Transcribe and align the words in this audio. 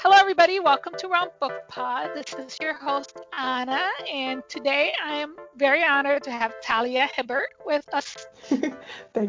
Hello, 0.00 0.16
everybody. 0.16 0.60
Welcome 0.60 0.94
to 0.98 1.08
Rom 1.08 1.28
Book 1.40 1.52
Pod. 1.68 2.10
This 2.14 2.32
is 2.38 2.56
your 2.60 2.74
host, 2.74 3.16
Anna, 3.36 3.88
and 4.12 4.42
today 4.48 4.92
I 5.02 5.14
am 5.16 5.36
very 5.56 5.82
honored 5.82 6.22
to 6.24 6.30
have 6.30 6.52
Talia 6.62 7.08
Hibbert 7.14 7.48
with 7.64 7.84
us. 7.92 8.16
Thank 8.44 8.70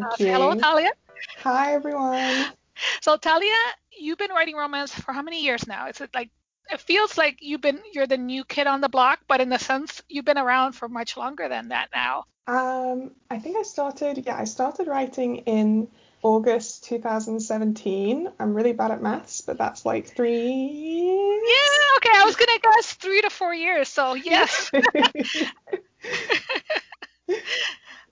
Uh, 0.03 0.09
you. 0.19 0.27
hello, 0.27 0.55
Talia. 0.55 0.91
Hi, 1.43 1.73
everyone. 1.73 2.45
So, 3.01 3.17
Talia, 3.17 3.55
you've 3.91 4.17
been 4.17 4.31
writing 4.31 4.55
romance 4.55 4.93
for 4.93 5.13
how 5.13 5.21
many 5.21 5.41
years 5.43 5.67
now? 5.67 5.87
Is 5.87 6.01
it 6.01 6.09
like 6.13 6.29
it 6.69 6.79
feels 6.81 7.17
like 7.17 7.37
you've 7.41 7.61
been 7.61 7.79
you're 7.93 8.07
the 8.07 8.17
new 8.17 8.43
kid 8.43 8.67
on 8.67 8.81
the 8.81 8.89
block, 8.89 9.19
but 9.27 9.41
in 9.41 9.49
the 9.49 9.59
sense 9.59 10.01
you've 10.09 10.25
been 10.25 10.37
around 10.37 10.73
for 10.73 10.87
much 10.89 11.17
longer 11.17 11.47
than 11.49 11.69
that 11.69 11.89
now. 11.93 12.25
Um, 12.47 13.11
I 13.29 13.39
think 13.39 13.57
I 13.57 13.63
started, 13.63 14.23
yeah, 14.25 14.37
I 14.37 14.45
started 14.45 14.87
writing 14.87 15.37
in 15.39 15.89
August 16.23 16.85
2017. 16.85 18.27
I'm 18.39 18.53
really 18.53 18.73
bad 18.73 18.91
at 18.91 19.01
maths, 19.01 19.41
but 19.41 19.57
that's 19.57 19.85
like 19.85 20.07
three. 20.07 21.41
Yeah, 21.47 21.97
okay. 21.97 22.11
I 22.13 22.23
was 22.25 22.35
gonna 22.35 22.59
guess 22.61 22.93
three 22.93 23.21
to 23.21 23.29
four 23.29 23.53
years. 23.53 23.87
So 23.89 24.15
yes. 24.15 24.71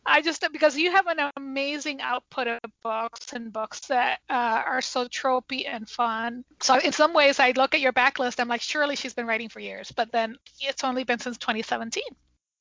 I 0.08 0.22
just 0.22 0.46
because 0.52 0.78
you 0.78 0.92
have 0.92 1.08
an 1.08 1.32
amazing 1.36 2.00
output 2.00 2.48
of 2.48 2.60
books 2.84 3.34
and 3.34 3.52
books 3.52 3.80
that 3.88 4.20
uh, 4.30 4.62
are 4.66 4.82
so 4.82 5.08
tropey 5.08 5.68
and 5.68 5.90
fun. 5.90 6.46
So 6.62 6.78
in 6.78 6.92
some 6.92 7.14
ways, 7.14 7.40
I 7.40 7.52
look 7.52 7.74
at 7.74 7.82
your 7.82 7.94
backlist. 7.94 8.40
I'm 8.40 8.48
like, 8.48 8.62
surely 8.62 8.96
she's 8.96 9.16
been 9.16 9.26
writing 9.26 9.50
for 9.50 9.60
years, 9.60 9.92
but 9.92 10.12
then 10.12 10.38
it's 10.62 10.84
only 10.84 11.06
been 11.06 11.20
since 11.20 11.40
2017. 11.40 12.04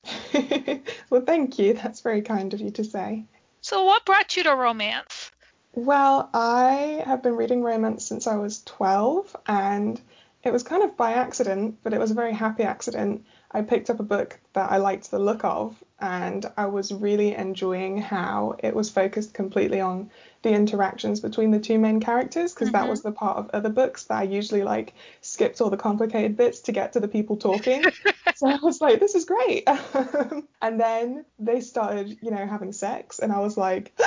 well, 1.09 1.21
thank 1.21 1.59
you. 1.59 1.73
That's 1.73 2.01
very 2.01 2.23
kind 2.23 2.53
of 2.53 2.61
you 2.61 2.71
to 2.71 2.83
say. 2.83 3.25
So 3.61 3.83
what 3.83 4.05
brought 4.05 4.35
you 4.37 4.43
to 4.43 4.55
romance? 4.55 5.31
Well, 5.77 6.29
I 6.33 7.03
have 7.05 7.21
been 7.21 7.35
reading 7.35 7.61
romance 7.61 8.05
since 8.05 8.27
I 8.27 8.37
was 8.37 8.63
12, 8.63 9.35
and 9.45 9.99
it 10.41 10.53
was 10.53 10.63
kind 10.63 10.83
of 10.83 10.95
by 10.95 11.13
accident, 11.13 11.79
but 11.83 11.93
it 11.93 11.99
was 11.99 12.11
a 12.11 12.15
very 12.15 12.33
happy 12.33 12.63
accident. 12.63 13.25
I 13.51 13.61
picked 13.61 13.89
up 13.89 13.99
a 13.99 14.03
book 14.03 14.39
that 14.53 14.71
I 14.71 14.77
liked 14.77 15.11
the 15.11 15.19
look 15.19 15.43
of, 15.43 15.83
and 15.99 16.45
I 16.55 16.67
was 16.67 16.93
really 16.93 17.35
enjoying 17.35 17.97
how 17.97 18.55
it 18.59 18.73
was 18.73 18.89
focused 18.89 19.33
completely 19.33 19.81
on 19.81 20.11
the 20.43 20.53
interactions 20.53 21.19
between 21.19 21.51
the 21.51 21.59
two 21.59 21.77
main 21.77 21.99
characters, 21.99 22.53
because 22.53 22.71
that 22.71 22.85
Mhm. 22.85 22.89
was 22.89 23.01
the 23.03 23.11
part 23.11 23.37
of 23.37 23.49
other 23.49 23.69
books 23.69 24.05
that 24.05 24.17
I 24.17 24.23
usually 24.23 24.63
like 24.63 24.93
skipped 25.21 25.59
all 25.61 25.69
the 25.69 25.77
complicated 25.77 26.37
bits 26.37 26.61
to 26.61 26.71
get 26.71 26.93
to 26.93 27.01
the 27.01 27.07
people 27.09 27.35
talking. 27.37 27.91
so 28.35 28.47
I 28.47 28.57
was 28.63 28.79
like, 28.79 28.99
this 29.01 29.15
is 29.15 29.25
great. 29.25 29.67
and 30.61 30.79
then 30.79 31.25
they 31.37 31.59
started, 31.59 32.17
you 32.21 32.31
know, 32.31 32.47
having 32.47 32.71
sex, 32.71 33.19
and 33.19 33.31
I 33.31 33.39
was 33.39 33.57
like, 33.57 33.97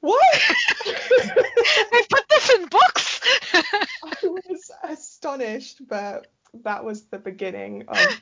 what? 0.00 0.24
I 0.86 2.02
put 2.08 2.28
this 2.28 2.54
in 2.54 2.66
books. 2.66 3.20
I 3.54 4.16
was 4.24 4.70
astonished, 4.82 5.86
but 5.88 6.28
that 6.64 6.84
was 6.84 7.04
the 7.04 7.18
beginning 7.18 7.84
of 7.88 8.20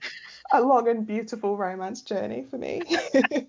a 0.53 0.61
long 0.61 0.89
and 0.89 1.07
beautiful 1.07 1.57
romance 1.57 2.03
journey 2.03 2.45
for 2.49 2.59
me. 2.59 2.83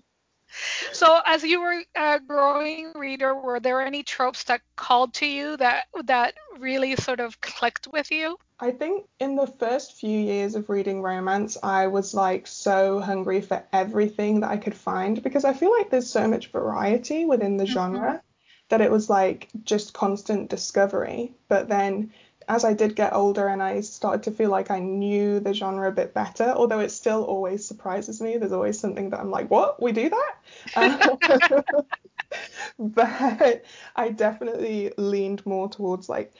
so 0.92 1.20
as 1.26 1.42
you 1.42 1.60
were 1.60 1.82
a 1.94 2.20
growing 2.20 2.92
reader, 2.94 3.34
were 3.34 3.60
there 3.60 3.82
any 3.82 4.02
tropes 4.02 4.44
that 4.44 4.60
called 4.76 5.14
to 5.14 5.26
you 5.26 5.56
that 5.56 5.86
that 6.04 6.34
really 6.58 6.96
sort 6.96 7.20
of 7.20 7.40
clicked 7.40 7.88
with 7.92 8.10
you? 8.10 8.38
I 8.58 8.70
think 8.70 9.06
in 9.20 9.36
the 9.36 9.46
first 9.46 9.92
few 9.92 10.18
years 10.18 10.54
of 10.54 10.70
reading 10.70 11.02
romance, 11.02 11.58
I 11.62 11.88
was 11.88 12.14
like 12.14 12.46
so 12.46 13.00
hungry 13.00 13.42
for 13.42 13.62
everything 13.72 14.40
that 14.40 14.50
I 14.50 14.56
could 14.56 14.74
find 14.74 15.22
because 15.22 15.44
I 15.44 15.52
feel 15.52 15.70
like 15.70 15.90
there's 15.90 16.08
so 16.08 16.26
much 16.26 16.50
variety 16.50 17.26
within 17.26 17.58
the 17.58 17.66
genre 17.66 18.22
that 18.70 18.80
it 18.80 18.90
was 18.90 19.10
like 19.10 19.48
just 19.62 19.92
constant 19.92 20.48
discovery. 20.48 21.34
But 21.48 21.68
then 21.68 22.12
as 22.48 22.64
I 22.64 22.72
did 22.72 22.96
get 22.96 23.12
older 23.12 23.46
and 23.46 23.62
I 23.62 23.80
started 23.82 24.22
to 24.24 24.30
feel 24.30 24.50
like 24.50 24.70
I 24.70 24.78
knew 24.78 25.38
the 25.40 25.52
genre 25.52 25.88
a 25.88 25.92
bit 25.92 26.14
better, 26.14 26.54
although 26.56 26.80
it 26.80 26.90
still 26.90 27.24
always 27.24 27.66
surprises 27.66 28.22
me, 28.22 28.38
there's 28.38 28.52
always 28.52 28.78
something 28.78 29.10
that 29.10 29.20
I'm 29.20 29.30
like, 29.30 29.50
what? 29.50 29.82
We 29.82 29.92
do 29.92 30.08
that? 30.08 30.34
Um, 30.76 31.18
but 32.78 33.64
I 33.94 34.08
definitely 34.10 34.92
leaned 34.96 35.44
more 35.44 35.68
towards 35.68 36.08
like 36.08 36.32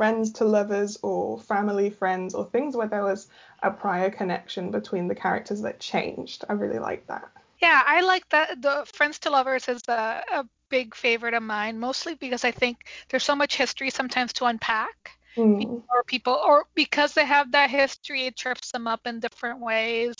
friends 0.00 0.32
to 0.32 0.46
lovers 0.46 0.96
or 1.02 1.38
family 1.40 1.90
friends 1.90 2.34
or 2.34 2.46
things 2.46 2.74
where 2.74 2.88
there 2.88 3.04
was 3.04 3.28
a 3.62 3.70
prior 3.70 4.08
connection 4.08 4.70
between 4.70 5.06
the 5.06 5.14
characters 5.14 5.60
that 5.60 5.78
changed. 5.78 6.42
I 6.48 6.54
really 6.54 6.78
like 6.78 7.06
that. 7.08 7.28
Yeah, 7.60 7.82
I 7.84 8.00
like 8.00 8.26
that. 8.30 8.62
The 8.62 8.86
Friends 8.94 9.18
to 9.18 9.30
Lovers 9.30 9.68
is 9.68 9.82
a, 9.88 10.22
a 10.32 10.44
big 10.70 10.94
favorite 10.94 11.34
of 11.34 11.42
mine, 11.42 11.78
mostly 11.78 12.14
because 12.14 12.46
I 12.46 12.50
think 12.50 12.78
there's 13.10 13.24
so 13.24 13.36
much 13.36 13.58
history 13.58 13.90
sometimes 13.90 14.32
to 14.34 14.46
unpack. 14.46 15.18
Mm. 15.36 15.82
Or 15.90 16.02
people, 16.06 16.32
or 16.32 16.64
because 16.74 17.12
they 17.12 17.26
have 17.26 17.52
that 17.52 17.68
history, 17.68 18.24
it 18.24 18.38
trips 18.38 18.72
them 18.72 18.86
up 18.86 19.02
in 19.04 19.20
different 19.20 19.60
ways. 19.60 20.14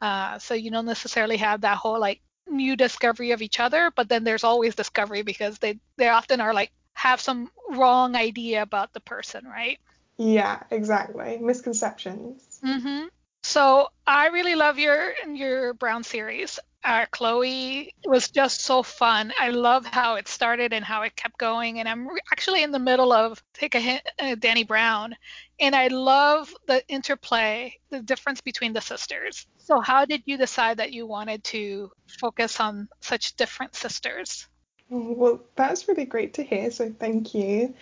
Uh, 0.00 0.38
so 0.38 0.54
you 0.54 0.70
don't 0.70 0.86
necessarily 0.86 1.38
have 1.38 1.62
that 1.62 1.78
whole 1.78 1.98
like 1.98 2.20
new 2.48 2.76
discovery 2.76 3.32
of 3.32 3.42
each 3.42 3.58
other, 3.58 3.90
but 3.96 4.08
then 4.08 4.22
there's 4.22 4.44
always 4.44 4.76
discovery 4.76 5.22
because 5.22 5.58
they 5.58 5.80
they 5.96 6.10
often 6.10 6.40
are 6.40 6.54
like 6.54 6.70
have 7.06 7.20
some 7.20 7.50
wrong 7.70 8.16
idea 8.16 8.62
about 8.62 8.92
the 8.92 9.00
person, 9.00 9.44
right? 9.44 9.78
Yeah, 10.18 10.62
exactly. 10.70 11.38
Misconceptions. 11.38 12.60
Mm-hmm. 12.64 13.06
So 13.42 13.88
I 14.06 14.28
really 14.28 14.56
love 14.56 14.78
your 14.78 15.12
your 15.32 15.74
Brown 15.74 16.02
series. 16.02 16.58
Uh, 16.82 17.06
Chloe 17.10 17.92
was 18.06 18.30
just 18.30 18.60
so 18.60 18.82
fun. 18.82 19.32
I 19.38 19.50
love 19.50 19.84
how 19.86 20.14
it 20.16 20.28
started 20.28 20.72
and 20.72 20.84
how 20.84 21.02
it 21.02 21.16
kept 21.16 21.36
going. 21.36 21.80
And 21.80 21.88
I'm 21.88 22.06
re- 22.08 22.20
actually 22.32 22.62
in 22.62 22.70
the 22.70 22.78
middle 22.78 23.12
of 23.12 23.42
Take 23.54 23.74
a 23.74 23.80
Hint, 23.80 24.02
uh, 24.20 24.36
Dani 24.36 24.66
Brown, 24.66 25.16
and 25.58 25.74
I 25.74 25.88
love 25.88 26.52
the 26.66 26.86
interplay, 26.88 27.74
the 27.90 28.02
difference 28.02 28.40
between 28.40 28.72
the 28.72 28.80
sisters. 28.80 29.46
So 29.58 29.80
how 29.80 30.04
did 30.04 30.22
you 30.26 30.36
decide 30.38 30.76
that 30.78 30.92
you 30.92 31.06
wanted 31.06 31.42
to 31.44 31.90
focus 32.20 32.60
on 32.60 32.88
such 33.00 33.34
different 33.36 33.74
sisters? 33.74 34.48
Well, 34.88 35.40
that's 35.56 35.88
really 35.88 36.04
great 36.04 36.34
to 36.34 36.42
hear, 36.42 36.70
so 36.70 36.90
thank 36.90 37.34
you. 37.34 37.74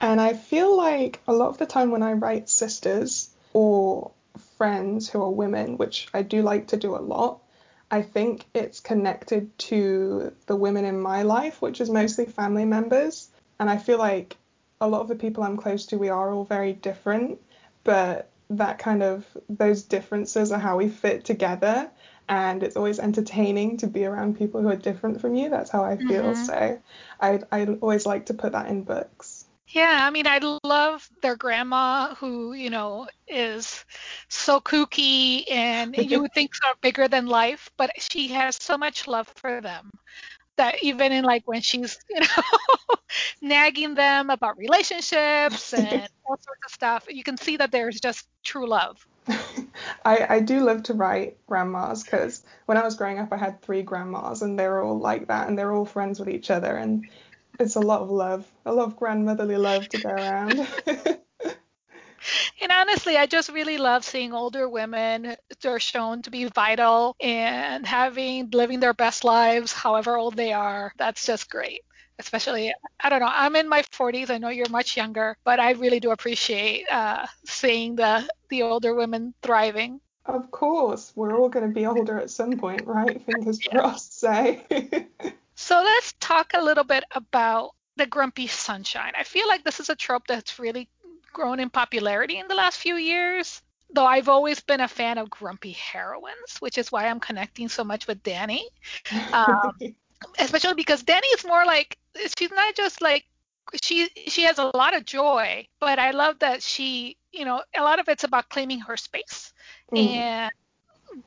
And 0.00 0.20
I 0.20 0.34
feel 0.34 0.76
like 0.76 1.20
a 1.26 1.32
lot 1.32 1.48
of 1.48 1.58
the 1.58 1.66
time 1.66 1.90
when 1.90 2.02
I 2.02 2.12
write 2.12 2.48
sisters 2.48 3.30
or 3.52 4.12
friends 4.58 5.08
who 5.08 5.22
are 5.22 5.30
women, 5.30 5.76
which 5.76 6.08
I 6.14 6.22
do 6.22 6.42
like 6.42 6.68
to 6.68 6.76
do 6.76 6.96
a 6.96 6.98
lot, 6.98 7.40
I 7.90 8.02
think 8.02 8.46
it's 8.54 8.80
connected 8.80 9.56
to 9.70 10.32
the 10.46 10.56
women 10.56 10.84
in 10.84 11.00
my 11.00 11.22
life, 11.22 11.60
which 11.60 11.80
is 11.80 11.90
mostly 11.90 12.26
family 12.26 12.64
members. 12.64 13.28
And 13.60 13.68
I 13.68 13.76
feel 13.76 13.98
like 13.98 14.36
a 14.80 14.88
lot 14.88 15.02
of 15.02 15.08
the 15.08 15.14
people 15.14 15.44
I'm 15.44 15.56
close 15.56 15.86
to, 15.86 15.98
we 15.98 16.08
are 16.08 16.32
all 16.32 16.44
very 16.44 16.72
different, 16.72 17.40
but 17.84 18.31
that 18.58 18.78
kind 18.78 19.02
of, 19.02 19.26
those 19.48 19.82
differences 19.82 20.52
are 20.52 20.58
how 20.58 20.76
we 20.76 20.88
fit 20.88 21.24
together. 21.24 21.90
And 22.28 22.62
it's 22.62 22.76
always 22.76 22.98
entertaining 22.98 23.78
to 23.78 23.86
be 23.86 24.04
around 24.04 24.36
people 24.38 24.62
who 24.62 24.68
are 24.68 24.76
different 24.76 25.20
from 25.20 25.34
you. 25.34 25.50
That's 25.50 25.70
how 25.70 25.84
I 25.84 25.96
feel. 25.96 26.34
Mhm. 26.34 26.36
So 26.36 26.80
I, 27.20 27.40
I 27.50 27.66
always 27.80 28.06
like 28.06 28.26
to 28.26 28.34
put 28.34 28.52
that 28.52 28.68
in 28.68 28.84
books. 28.84 29.46
Yeah, 29.68 29.98
I 30.06 30.10
mean, 30.10 30.26
I 30.26 30.38
love 30.64 31.08
their 31.22 31.36
grandma 31.36 32.14
who, 32.14 32.52
you 32.52 32.70
know, 32.70 33.08
is 33.26 33.84
so 34.28 34.60
kooky 34.60 35.44
and 35.50 35.96
you 35.96 36.20
would 36.20 36.32
think 36.32 36.54
so 36.54 36.68
bigger 36.82 37.08
than 37.08 37.26
life, 37.26 37.70
but 37.78 37.90
she 37.98 38.28
has 38.28 38.56
so 38.56 38.76
much 38.76 39.06
love 39.08 39.28
for 39.36 39.60
them 39.60 39.90
that 40.56 40.82
even 40.82 41.12
in 41.12 41.24
like 41.24 41.42
when 41.46 41.60
she's, 41.60 41.98
you 42.10 42.20
know, 42.20 42.96
nagging 43.40 43.94
them 43.94 44.30
about 44.30 44.58
relationships 44.58 45.72
and 45.74 46.08
all 46.24 46.36
sorts 46.36 46.60
of 46.64 46.72
stuff, 46.72 47.06
you 47.08 47.22
can 47.22 47.36
see 47.36 47.56
that 47.56 47.72
there's 47.72 48.00
just 48.00 48.28
true 48.42 48.68
love. 48.68 49.06
I, 50.04 50.26
I 50.28 50.40
do 50.40 50.60
love 50.60 50.82
to 50.84 50.94
write 50.94 51.36
grandmas 51.46 52.02
because 52.02 52.42
when 52.66 52.76
I 52.76 52.82
was 52.82 52.96
growing 52.96 53.18
up, 53.18 53.32
I 53.32 53.36
had 53.36 53.62
three 53.62 53.82
grandmas 53.82 54.42
and 54.42 54.58
they're 54.58 54.82
all 54.82 54.98
like 54.98 55.28
that 55.28 55.48
and 55.48 55.56
they're 55.56 55.72
all 55.72 55.84
friends 55.84 56.18
with 56.18 56.28
each 56.28 56.50
other 56.50 56.76
and 56.76 57.08
it's 57.60 57.76
a 57.76 57.80
lot 57.80 58.02
of 58.02 58.10
love, 58.10 58.50
a 58.66 58.72
lot 58.72 58.86
of 58.86 58.96
grandmotherly 58.96 59.56
love 59.56 59.88
to 59.90 59.98
go 59.98 60.08
around. 60.08 60.66
And 62.60 62.72
honestly, 62.72 63.16
I 63.16 63.26
just 63.26 63.50
really 63.50 63.78
love 63.78 64.04
seeing 64.04 64.32
older 64.32 64.68
women. 64.68 65.36
They're 65.60 65.80
shown 65.80 66.22
to 66.22 66.30
be 66.30 66.44
vital 66.44 67.16
and 67.20 67.86
having 67.86 68.50
living 68.50 68.80
their 68.80 68.94
best 68.94 69.24
lives, 69.24 69.72
however 69.72 70.16
old 70.16 70.36
they 70.36 70.52
are. 70.52 70.92
That's 70.98 71.26
just 71.26 71.50
great. 71.50 71.82
Especially, 72.18 72.72
I 73.00 73.08
don't 73.08 73.20
know. 73.20 73.30
I'm 73.30 73.56
in 73.56 73.68
my 73.68 73.82
40s. 73.82 74.30
I 74.30 74.38
know 74.38 74.48
you're 74.48 74.68
much 74.68 74.96
younger, 74.96 75.36
but 75.44 75.58
I 75.58 75.72
really 75.72 75.98
do 75.98 76.10
appreciate 76.10 76.86
uh, 76.90 77.26
seeing 77.46 77.96
the 77.96 78.28
the 78.48 78.62
older 78.62 78.94
women 78.94 79.34
thriving. 79.42 80.00
Of 80.26 80.50
course, 80.52 81.12
we're 81.16 81.36
all 81.36 81.48
going 81.48 81.66
to 81.66 81.74
be 81.74 81.86
older 81.86 82.18
at 82.18 82.30
some 82.30 82.56
point, 82.58 82.86
right? 82.86 83.20
Fingers 83.24 83.58
crossed, 83.58 84.20
say. 84.20 84.64
So 85.54 85.76
let's 85.76 86.14
talk 86.18 86.52
a 86.54 86.64
little 86.64 86.84
bit 86.84 87.04
about 87.12 87.72
the 87.96 88.06
grumpy 88.06 88.46
sunshine. 88.46 89.12
I 89.16 89.22
feel 89.22 89.46
like 89.46 89.64
this 89.64 89.80
is 89.80 89.90
a 89.90 89.94
trope 89.94 90.26
that's 90.26 90.58
really 90.58 90.88
grown 91.32 91.60
in 91.60 91.70
popularity 91.70 92.38
in 92.38 92.48
the 92.48 92.54
last 92.54 92.78
few 92.78 92.96
years. 92.96 93.62
Though 93.94 94.06
I've 94.06 94.28
always 94.28 94.60
been 94.60 94.80
a 94.80 94.88
fan 94.88 95.18
of 95.18 95.28
grumpy 95.28 95.72
heroines, 95.72 96.56
which 96.60 96.78
is 96.78 96.90
why 96.90 97.06
I'm 97.06 97.20
connecting 97.20 97.68
so 97.68 97.84
much 97.84 98.06
with 98.06 98.22
Dani. 98.22 98.62
Um, 99.32 99.72
especially 100.38 100.74
because 100.74 101.02
Dani 101.02 101.34
is 101.34 101.44
more 101.44 101.64
like 101.64 101.98
she's 102.38 102.50
not 102.50 102.74
just 102.74 103.02
like 103.02 103.26
she 103.82 104.08
she 104.26 104.42
has 104.42 104.58
a 104.58 104.70
lot 104.74 104.94
of 104.94 105.04
joy, 105.04 105.66
but 105.80 105.98
I 105.98 106.10
love 106.10 106.38
that 106.40 106.62
she, 106.62 107.16
you 107.32 107.44
know, 107.44 107.62
a 107.76 107.82
lot 107.82 107.98
of 107.98 108.08
it's 108.08 108.24
about 108.24 108.48
claiming 108.48 108.80
her 108.80 108.96
space 108.96 109.52
mm. 109.92 110.06
and 110.08 110.50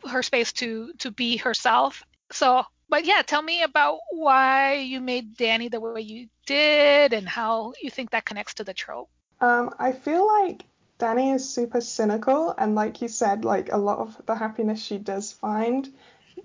her 0.10 0.24
space 0.24 0.52
to 0.54 0.92
to 1.00 1.12
be 1.12 1.38
herself. 1.38 2.04
So, 2.31 2.63
but 2.90 3.06
yeah, 3.06 3.22
tell 3.22 3.42
me 3.42 3.63
about 3.63 4.00
why 4.12 4.75
you 4.75 5.02
made 5.02 5.38
Dani 5.38 5.69
the 5.69 5.80
way 5.80 6.02
you 6.02 6.28
did 6.46 7.13
and 7.13 7.28
how 7.28 7.74
you 7.81 7.90
think 7.90 8.12
that 8.12 8.25
connects 8.25 8.56
to 8.56 8.63
the 8.63 8.74
trope. 8.74 9.10
Um, 9.42 9.74
I 9.80 9.92
feel 9.92 10.26
like 10.26 10.66
Dani 11.00 11.36
is 11.36 11.48
super 11.48 11.82
cynical, 11.82 12.54
and 12.58 12.76
like 12.76 13.02
you 13.02 13.08
said, 13.08 13.46
like 13.46 13.72
a 13.72 13.78
lot 13.78 14.00
of 14.00 14.22
the 14.26 14.36
happiness 14.36 14.82
she 14.82 14.98
does 14.98 15.32
find 15.32 15.90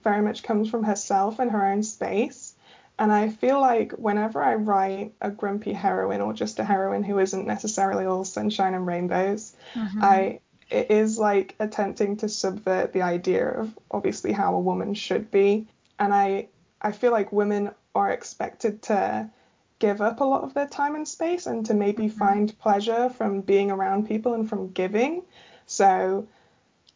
very 0.03 0.23
much 0.23 0.43
comes 0.43 0.71
from 0.71 0.85
herself 0.85 1.39
and 1.39 1.51
her 1.51 1.65
own 1.65 1.83
space. 1.83 2.55
And 2.99 3.11
I 3.11 3.31
feel 3.31 3.61
like 3.61 3.93
whenever 3.93 4.43
I 4.43 4.57
write 4.57 5.15
a 5.21 5.31
grumpy 5.31 5.73
heroine 5.73 6.21
or 6.21 6.35
just 6.35 6.59
a 6.59 6.65
heroine 6.65 7.03
who 7.03 7.19
isn't 7.19 7.47
necessarily 7.47 8.05
all 8.05 8.25
sunshine 8.25 8.75
and 8.75 8.87
rainbows, 8.87 9.55
mm-hmm. 9.75 10.01
I 10.03 10.41
it 10.69 10.91
is 10.91 11.19
like 11.19 11.57
attempting 11.59 12.19
to 12.19 12.29
subvert 12.29 12.93
the 12.93 13.03
idea 13.03 13.49
of 13.49 13.77
obviously 13.91 14.33
how 14.33 14.55
a 14.55 14.61
woman 14.61 14.95
should 14.95 15.31
be. 15.31 15.67
And 15.99 16.13
I 16.13 16.49
I 16.83 16.93
feel 16.93 17.13
like 17.13 17.33
women 17.33 17.71
are 17.95 18.11
expected 18.11 18.83
to 18.83 19.31
give 19.81 20.01
up 20.01 20.21
a 20.21 20.25
lot 20.25 20.45
of 20.45 20.55
their 20.55 20.69
time 20.69 20.95
and 20.95 21.09
space 21.09 21.47
and 21.47 21.67
to 21.67 21.75
maybe 21.75 22.05
mm-hmm. 22.05 22.19
find 22.19 22.59
pleasure 22.61 23.11
from 23.11 23.41
being 23.41 23.73
around 23.73 24.07
people 24.07 24.35
and 24.35 24.49
from 24.49 24.71
giving. 24.71 25.23
So 25.67 26.29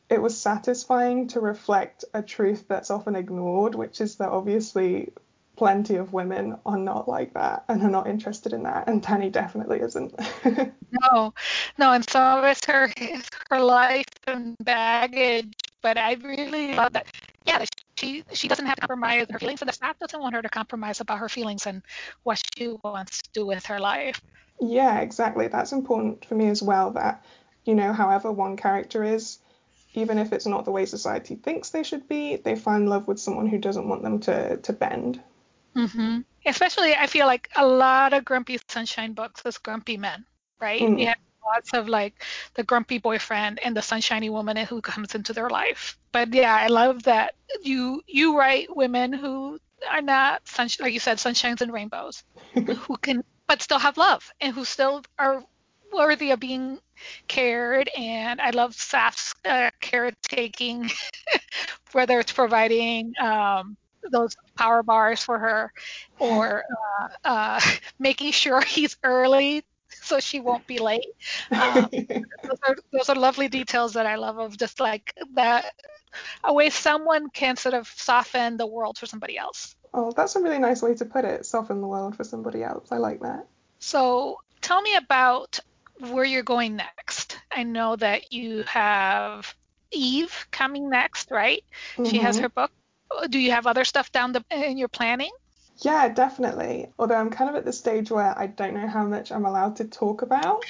it 0.09 0.23
was 0.23 0.39
satisfying 0.39 1.29
to 1.29 1.41
reflect 1.41 2.05
a 2.15 2.23
truth 2.23 2.67
that's 2.69 2.91
often 2.91 3.17
ignored, 3.17 3.75
which 3.75 4.01
is 4.01 4.17
that 4.17 4.29
obviously 4.29 5.13
plenty 5.57 5.97
of 5.97 6.13
women 6.13 6.59
are 6.67 6.77
not 6.77 7.09
like 7.09 7.33
that 7.35 7.65
and 7.69 7.83
are 7.83 7.91
not 7.91 8.09
interested 8.09 8.53
in 8.53 8.65
that 8.65 8.89
and 8.89 9.03
Dani 9.03 9.33
definitely 9.33 9.81
isn't. 9.81 10.15
no, 10.45 11.33
no, 11.79 11.93
and 11.93 12.17
of 12.17 12.45
it's 12.45 12.65
her 12.67 12.93
her 13.51 13.61
life 13.61 14.07
and 14.27 14.57
baggage, 14.61 15.53
but 15.81 15.97
I 15.97 16.15
really 16.15 16.75
love 16.75 16.93
that. 16.93 17.07
Yeah, 17.47 17.65
she 18.05 18.25
she 18.33 18.49
doesn't 18.49 18.67
have 18.67 18.77
to 18.77 18.81
compromise 18.83 19.27
her 19.31 19.39
feelings, 19.39 19.63
and 19.63 19.69
the 19.69 19.73
Zaf 19.73 19.99
doesn't 19.99 20.21
want 20.21 20.35
her 20.35 20.43
to 20.43 20.49
compromise 20.49 21.01
about 21.01 21.19
her 21.19 21.29
feelings 21.29 21.67
and 21.67 21.83
what 22.23 22.43
she 22.57 22.75
wants 22.83 23.23
to 23.23 23.31
do 23.33 23.47
with 23.47 23.67
her 23.67 23.81
life. 23.81 24.21
Yeah, 24.61 25.01
exactly. 25.01 25.49
That's 25.49 25.73
important 25.73 26.25
for 26.25 26.35
me 26.35 26.49
as 26.49 26.63
well. 26.63 26.91
That 26.93 27.25
you 27.65 27.75
know, 27.75 27.93
however 27.93 28.31
one 28.31 28.57
character 28.57 29.03
is, 29.03 29.39
even 29.95 30.19
if 30.19 30.33
it's 30.33 30.47
not 30.47 30.65
the 30.65 30.71
way 30.71 30.87
society 30.87 31.35
thinks 31.37 31.71
they 31.71 31.83
should 31.83 32.09
be, 32.09 32.37
they 32.37 32.57
find 32.57 32.89
love 32.89 33.09
with 33.09 33.19
someone 33.19 33.47
who 33.47 33.59
doesn't 33.59 33.89
want 33.89 34.03
them 34.03 34.21
to 34.21 34.59
to 34.59 34.73
bend. 34.73 35.21
Mm-hmm. 35.75 36.21
Especially, 36.47 36.95
I 36.95 37.07
feel 37.07 37.27
like 37.27 37.49
a 37.57 37.67
lot 37.67 38.13
of 38.13 38.25
Grumpy 38.25 38.59
Sunshine 38.69 39.13
books 39.13 39.43
is 39.45 39.59
grumpy 39.59 39.97
men, 39.97 40.25
right? 40.61 40.81
Mm. 40.81 41.01
You 41.01 41.07
have 41.07 41.17
lots 41.45 41.73
of 41.75 41.89
like 41.89 42.23
the 42.55 42.63
grumpy 42.65 42.99
boyfriend 42.99 43.59
and 43.65 43.77
the 43.77 43.83
sunshiny 43.83 44.31
woman 44.31 44.57
who 44.57 44.81
comes 44.81 45.15
into 45.15 45.33
their 45.33 45.51
life. 45.51 45.97
But 46.13 46.33
yeah, 46.35 46.55
I 46.55 46.69
love 46.69 47.05
that 47.05 47.35
you 47.63 48.03
you 48.07 48.39
write 48.39 48.75
women 48.75 49.13
who 49.13 49.59
are 49.91 50.03
not 50.03 50.47
sunshine, 50.49 50.85
like 50.85 50.95
you 50.95 51.01
said, 51.01 51.19
sunshines 51.19 51.61
and 51.61 51.73
rainbows, 51.73 52.25
who 52.67 52.97
can 52.99 53.23
but 53.49 53.63
still 53.63 53.79
have 53.79 53.97
love 53.97 54.31
and 54.41 54.55
who 54.55 54.65
still 54.65 55.03
are 55.19 55.43
worthy 55.93 56.31
of 56.31 56.41
being 56.41 56.79
cared. 57.29 57.91
And 57.97 58.41
I 58.41 58.51
love 58.51 58.75
Zaf's 58.75 59.35
uh, 59.45 59.71
caretaking, 59.81 60.91
whether 61.93 62.19
it's 62.21 62.33
providing 62.33 63.13
um, 63.21 63.77
those 64.11 64.37
power 64.57 64.83
bars 64.83 65.23
for 65.23 65.39
her 65.39 65.73
or 66.19 66.65
uh, 67.01 67.09
uh, 67.29 67.61
making 67.99 68.33
sure 68.33 68.61
he's 68.63 68.97
early 69.03 69.63
so 70.05 70.21
she 70.21 70.41
won't 70.41 70.67
be 70.67 70.79
late. 70.79 71.07
Um, 71.51 71.89
those, 71.91 72.59
are, 72.67 72.77
those 72.93 73.09
are 73.09 73.17
lovely 73.17 73.49
details 73.49 73.95
that 73.95 74.07
I 74.07 74.17
love 74.17 74.39
of 74.39 74.57
just 74.57 74.81
like 74.81 75.15
that 75.35 75.75
a 76.43 76.53
way 76.53 76.71
someone 76.71 77.31
can 77.31 77.57
sort 77.57 77.75
of 77.75 77.89
soften 77.89 78.57
the 78.57 78.67
world 78.67 78.99
for 78.99 79.07
somebody 79.07 79.39
else. 79.39 79.77
Oh, 79.93 80.13
that's 80.13 80.37
a 80.37 80.41
really 80.41 80.59
nice 80.59 80.83
way 80.83 80.95
to 80.95 81.05
put 81.05 81.25
it. 81.25 81.47
Soften 81.47 81.81
the 81.81 81.87
world 81.87 82.17
for 82.17 82.25
somebody 82.25 82.63
else. 82.63 82.89
I 82.91 82.99
like 82.99 83.21
that. 83.21 83.47
So 83.79 84.39
tell 84.61 84.83
me 84.83 84.95
about 84.97 85.59
where 86.11 86.25
you're 86.25 86.43
going 86.43 86.77
next. 86.77 87.39
I 87.51 87.63
know 87.63 87.97
that 87.97 88.33
you 88.33 88.63
have 88.65 89.55
Eve 89.91 90.47
coming 90.51 90.91
next, 90.91 91.31
right? 91.31 91.65
Mm-hmm. 91.97 92.11
She 92.11 92.19
has 92.19 92.37
mm-hmm. 92.37 92.45
her 92.45 92.49
book 92.49 92.73
do 93.29 93.39
you 93.39 93.51
have 93.51 93.67
other 93.67 93.85
stuff 93.85 94.13
down 94.13 94.33
the 94.33 94.45
in 94.51 94.79
your 94.79 94.89
planning? 94.89 95.31
Yeah, 95.85 96.09
definitely. 96.09 96.89
Although 96.99 97.17
I'm 97.17 97.31
kind 97.31 97.51
of 97.51 97.57
at 97.57 97.65
the 97.65 97.73
stage 97.73 98.11
where 98.11 98.37
I 98.37 98.47
don't 98.47 98.75
know 98.75 98.89
how 98.89 99.05
much 99.05 99.31
I'm 99.31 99.45
allowed 99.45 99.77
to 99.77 99.85
talk 99.85 100.23
about. 100.23 100.65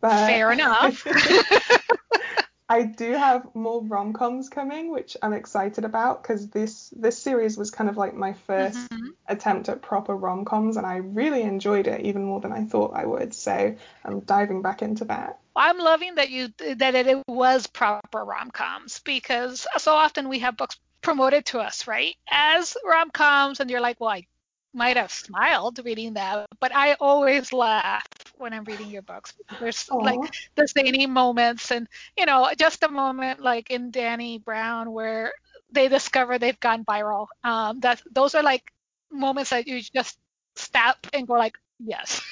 But 0.00 0.26
Fair 0.26 0.52
enough. 0.52 1.06
I 2.70 2.84
do 2.84 3.14
have 3.14 3.52
more 3.52 3.82
rom-coms 3.82 4.48
coming, 4.48 4.92
which 4.92 5.16
I'm 5.20 5.32
excited 5.32 5.84
about 5.84 6.22
because 6.22 6.48
this 6.50 6.88
this 6.96 7.18
series 7.18 7.58
was 7.58 7.72
kind 7.72 7.90
of 7.90 7.96
like 7.96 8.14
my 8.14 8.34
1st 8.48 8.88
mm-hmm. 8.88 9.06
attempt 9.26 9.68
at 9.68 9.82
proper 9.82 10.14
rom-coms, 10.14 10.76
and 10.76 10.86
I 10.86 10.98
really 10.98 11.42
enjoyed 11.42 11.88
it 11.88 12.02
even 12.02 12.22
more 12.22 12.40
than 12.40 12.52
I 12.52 12.64
thought 12.64 12.92
I 12.94 13.04
would. 13.04 13.34
So 13.34 13.74
I'm 14.04 14.20
diving 14.20 14.62
back 14.62 14.82
into 14.82 15.04
that. 15.06 15.40
I'm 15.56 15.78
loving 15.78 16.14
that 16.14 16.30
you 16.30 16.52
that 16.76 16.94
it 16.94 17.18
was 17.26 17.66
proper 17.66 18.24
rom-coms 18.24 19.00
because 19.00 19.66
so 19.78 19.92
often 19.92 20.28
we 20.28 20.38
have 20.38 20.56
books 20.56 20.78
promoted 21.02 21.46
to 21.46 21.58
us, 21.58 21.88
right? 21.88 22.14
As 22.30 22.76
rom 22.86 23.10
coms, 23.10 23.58
and 23.58 23.68
you're 23.68 23.80
like, 23.80 24.00
well, 24.00 24.10
I 24.10 24.26
might 24.72 24.96
have 24.96 25.12
smiled 25.12 25.80
reading 25.84 26.14
that, 26.14 26.46
but 26.60 26.74
I 26.74 26.94
always 26.94 27.52
laugh 27.52 28.06
when 28.38 28.52
I'm 28.52 28.64
reading 28.64 28.90
your 28.90 29.02
books. 29.02 29.34
There's 29.58 29.84
Aww. 29.86 30.04
like 30.04 30.32
the 30.54 30.66
zany 30.66 31.06
moments, 31.06 31.70
and 31.70 31.88
you 32.16 32.26
know, 32.26 32.50
just 32.58 32.82
a 32.82 32.88
moment 32.88 33.40
like 33.40 33.70
in 33.70 33.92
Dani 33.92 34.42
Brown 34.42 34.92
where 34.92 35.32
they 35.72 35.88
discover 35.88 36.38
they've 36.38 36.60
gone 36.60 36.84
viral. 36.84 37.26
Um, 37.44 37.80
that 37.80 38.02
those 38.10 38.34
are 38.34 38.42
like 38.42 38.72
moments 39.10 39.50
that 39.50 39.66
you 39.66 39.80
just 39.82 40.18
stop 40.56 41.06
and 41.12 41.26
go 41.26 41.34
like, 41.34 41.56
yes. 41.78 42.22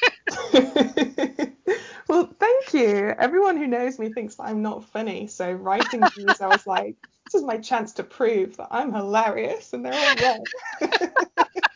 well, 2.09 2.29
thank 2.39 2.75
you. 2.75 3.15
Everyone 3.19 3.57
who 3.57 3.67
knows 3.67 3.99
me 3.99 4.11
thinks 4.11 4.37
that 4.37 4.45
I'm 4.45 4.63
not 4.63 4.85
funny, 4.85 5.27
so 5.27 5.51
writing 5.53 6.11
these, 6.15 6.41
I 6.41 6.49
was 6.49 6.67
like 6.67 6.97
this 7.29 7.43
is 7.43 7.47
my 7.47 7.59
chance 7.59 7.93
to 7.95 8.03
prove 8.03 8.57
that 8.57 8.69
I'm 8.71 8.93
hilarious, 8.93 9.75
and 9.75 9.85
they're 9.85 9.93
all 9.93 10.17
wrong. 10.17 10.45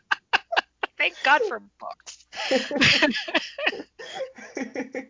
Thank 1.03 1.17
God 1.25 1.43
for 1.49 1.61
books. 1.81 2.25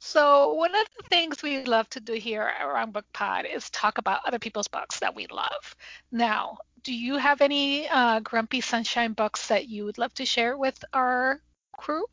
so 0.00 0.54
one 0.54 0.74
of 0.74 0.86
the 0.96 1.04
things 1.08 1.40
we 1.40 1.62
love 1.62 1.88
to 1.90 2.00
do 2.00 2.14
here 2.14 2.50
around 2.60 2.92
Book 2.92 3.04
Pod 3.12 3.46
is 3.46 3.70
talk 3.70 3.98
about 3.98 4.26
other 4.26 4.40
people's 4.40 4.66
books 4.66 4.98
that 4.98 5.14
we 5.14 5.28
love. 5.28 5.76
Now, 6.10 6.58
do 6.82 6.92
you 6.92 7.14
have 7.14 7.42
any 7.42 7.88
uh, 7.88 8.18
Grumpy 8.20 8.60
Sunshine 8.60 9.12
books 9.12 9.46
that 9.46 9.68
you 9.68 9.84
would 9.84 9.98
love 9.98 10.12
to 10.14 10.26
share 10.26 10.58
with 10.58 10.84
our 10.92 11.40
crew? 11.78 12.06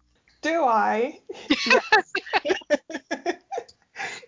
Do 0.43 0.63
I? 0.63 1.21
Yes. 1.65 2.13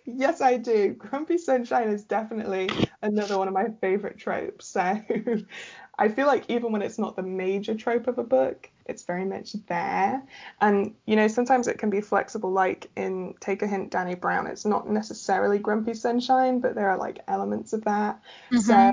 yes, 0.04 0.40
I 0.40 0.56
do. 0.56 0.90
Grumpy 0.90 1.38
Sunshine 1.38 1.88
is 1.88 2.04
definitely 2.04 2.68
another 3.02 3.38
one 3.38 3.48
of 3.48 3.54
my 3.54 3.66
favorite 3.80 4.18
tropes. 4.18 4.66
So 4.66 4.80
I 5.98 6.08
feel 6.08 6.26
like 6.26 6.44
even 6.48 6.72
when 6.72 6.82
it's 6.82 6.98
not 6.98 7.16
the 7.16 7.22
major 7.22 7.74
trope 7.74 8.06
of 8.06 8.18
a 8.18 8.24
book, 8.24 8.70
it's 8.86 9.04
very 9.04 9.24
much 9.24 9.52
there. 9.66 10.22
And, 10.60 10.94
you 11.06 11.16
know, 11.16 11.28
sometimes 11.28 11.68
it 11.68 11.78
can 11.78 11.90
be 11.90 12.00
flexible, 12.00 12.50
like 12.50 12.90
in 12.96 13.34
Take 13.40 13.62
a 13.62 13.66
Hint, 13.66 13.92
Dani 13.92 14.20
Brown. 14.20 14.46
It's 14.46 14.64
not 14.64 14.88
necessarily 14.88 15.58
Grumpy 15.58 15.94
Sunshine, 15.94 16.60
but 16.60 16.74
there 16.74 16.90
are 16.90 16.98
like 16.98 17.20
elements 17.28 17.72
of 17.72 17.84
that. 17.84 18.20
Mm-hmm. 18.50 18.58
So 18.58 18.92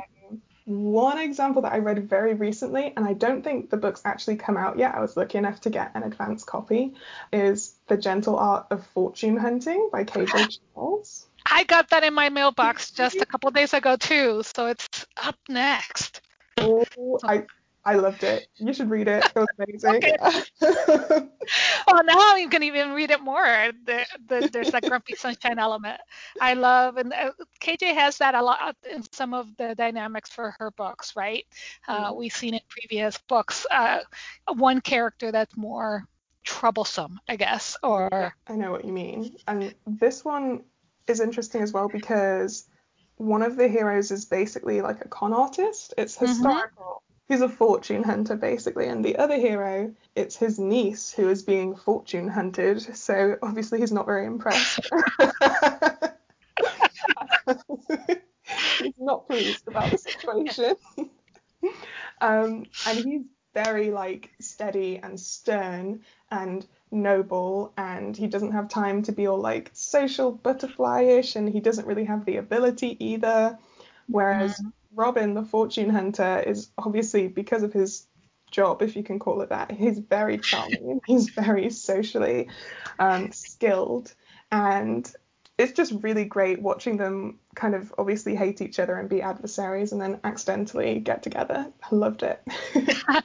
one 0.65 1.17
example 1.17 1.63
that 1.63 1.73
I 1.73 1.79
read 1.79 2.09
very 2.09 2.33
recently, 2.33 2.93
and 2.95 3.05
I 3.05 3.13
don't 3.13 3.43
think 3.43 3.69
the 3.69 3.77
book's 3.77 4.01
actually 4.05 4.37
come 4.37 4.57
out 4.57 4.77
yet, 4.77 4.95
I 4.95 5.01
was 5.01 5.17
lucky 5.17 5.37
enough 5.37 5.61
to 5.61 5.69
get 5.69 5.91
an 5.95 6.03
advance 6.03 6.43
copy, 6.43 6.93
is 7.31 7.75
The 7.87 7.97
Gentle 7.97 8.37
Art 8.37 8.67
of 8.71 8.85
Fortune 8.87 9.37
Hunting 9.37 9.89
by 9.91 10.03
KJ 10.03 10.59
Charles. 10.75 11.27
I 11.45 11.63
got 11.63 11.89
that 11.89 12.03
in 12.03 12.13
my 12.13 12.29
mailbox 12.29 12.91
just 12.91 13.15
a 13.15 13.25
couple 13.25 13.49
days 13.51 13.73
ago 13.73 13.95
too, 13.95 14.43
so 14.43 14.67
it's 14.67 15.05
up 15.17 15.37
next. 15.49 16.21
Oh, 16.57 16.85
I 17.23 17.45
I 17.83 17.95
loved 17.95 18.23
it. 18.23 18.47
You 18.57 18.73
should 18.73 18.89
read 18.89 19.07
it. 19.07 19.25
It 19.35 19.35
was 19.35 19.83
amazing. 19.83 20.01
well, 21.87 22.03
now 22.03 22.35
you 22.35 22.47
can 22.47 22.61
even 22.61 22.91
read 22.91 23.09
it 23.09 23.21
more. 23.21 23.43
The, 23.85 24.05
the, 24.27 24.49
there's 24.51 24.71
that 24.71 24.83
grumpy 24.83 25.15
sunshine 25.15 25.57
element. 25.57 25.99
I 26.39 26.53
love, 26.53 26.97
and 26.97 27.11
uh, 27.11 27.31
KJ 27.59 27.95
has 27.95 28.19
that 28.19 28.35
a 28.35 28.41
lot 28.41 28.75
in 28.89 29.03
some 29.11 29.33
of 29.33 29.55
the 29.57 29.73
dynamics 29.73 30.29
for 30.29 30.55
her 30.59 30.69
books, 30.71 31.15
right? 31.15 31.45
Uh, 31.87 32.11
mm. 32.11 32.17
We've 32.17 32.35
seen 32.35 32.53
it 32.53 32.63
previous 32.69 33.17
books. 33.17 33.65
Uh, 33.71 34.01
one 34.53 34.81
character 34.81 35.31
that's 35.31 35.57
more 35.57 36.05
troublesome, 36.43 37.19
I 37.27 37.35
guess, 37.35 37.77
or. 37.81 38.35
I 38.47 38.55
know 38.55 38.71
what 38.71 38.85
you 38.85 38.93
mean. 38.93 39.37
And 39.47 39.73
this 39.87 40.23
one 40.23 40.63
is 41.07 41.19
interesting 41.19 41.63
as 41.63 41.73
well 41.73 41.89
because 41.89 42.65
one 43.15 43.41
of 43.41 43.55
the 43.55 43.67
heroes 43.67 44.11
is 44.11 44.25
basically 44.25 44.81
like 44.81 45.03
a 45.03 45.07
con 45.07 45.33
artist. 45.33 45.95
It's 45.97 46.15
mm-hmm. 46.15 46.27
historical. 46.27 46.85
Mm-hmm 46.85 47.10
he's 47.31 47.41
a 47.41 47.49
fortune 47.49 48.03
hunter 48.03 48.35
basically, 48.35 48.87
and 48.87 49.05
the 49.05 49.15
other 49.15 49.37
hero, 49.37 49.93
it's 50.15 50.35
his 50.35 50.59
niece 50.59 51.11
who 51.11 51.29
is 51.29 51.43
being 51.43 51.75
fortune 51.75 52.27
hunted. 52.27 52.81
So 52.97 53.37
obviously 53.41 53.79
he's 53.79 53.93
not 53.93 54.05
very 54.05 54.25
impressed. 54.25 54.81
he's 58.79 58.93
not 58.99 59.27
pleased 59.27 59.65
about 59.67 59.91
the 59.91 59.97
situation. 59.97 60.75
um, 62.21 62.65
and 62.85 62.97
he's 62.97 63.21
very 63.53 63.91
like 63.91 64.31
steady 64.41 64.99
and 65.01 65.17
stern 65.19 66.01
and 66.31 66.67
noble 66.91 67.73
and 67.77 68.15
he 68.17 68.27
doesn't 68.27 68.51
have 68.51 68.67
time 68.67 69.03
to 69.03 69.11
be 69.13 69.27
all 69.27 69.39
like 69.39 69.69
social 69.73 70.37
butterflyish 70.37 71.35
and 71.37 71.47
he 71.47 71.59
doesn't 71.59 71.87
really 71.87 72.05
have 72.05 72.25
the 72.25 72.37
ability 72.37 72.95
either 73.05 73.57
whereas 74.07 74.57
mm. 74.57 74.71
Robin 74.95 75.33
the 75.33 75.43
fortune 75.43 75.89
hunter 75.89 76.43
is 76.45 76.69
obviously 76.77 77.27
because 77.27 77.63
of 77.63 77.73
his 77.73 78.07
job 78.51 78.81
if 78.81 78.95
you 78.95 79.03
can 79.03 79.19
call 79.19 79.41
it 79.41 79.49
that 79.49 79.71
he's 79.71 79.99
very 79.99 80.37
charming 80.37 80.99
he's 81.07 81.29
very 81.29 81.69
socially 81.69 82.49
um, 82.99 83.31
skilled 83.31 84.13
and 84.51 85.13
it's 85.57 85.73
just 85.73 85.93
really 86.01 86.25
great 86.25 86.61
watching 86.61 86.97
them 86.97 87.39
kind 87.55 87.75
of 87.75 87.93
obviously 87.97 88.35
hate 88.35 88.61
each 88.61 88.79
other 88.79 88.95
and 88.95 89.07
be 89.07 89.21
adversaries 89.21 89.93
and 89.93 90.01
then 90.01 90.19
accidentally 90.23 90.99
get 90.99 91.23
together 91.23 91.71
i 91.83 91.95
loved 91.95 92.23
it 92.23 92.41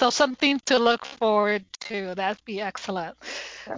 So 0.00 0.08
something 0.08 0.58
to 0.64 0.78
look 0.78 1.04
forward 1.04 1.66
to. 1.80 2.14
That'd 2.14 2.42
be 2.46 2.58
excellent. 2.58 3.18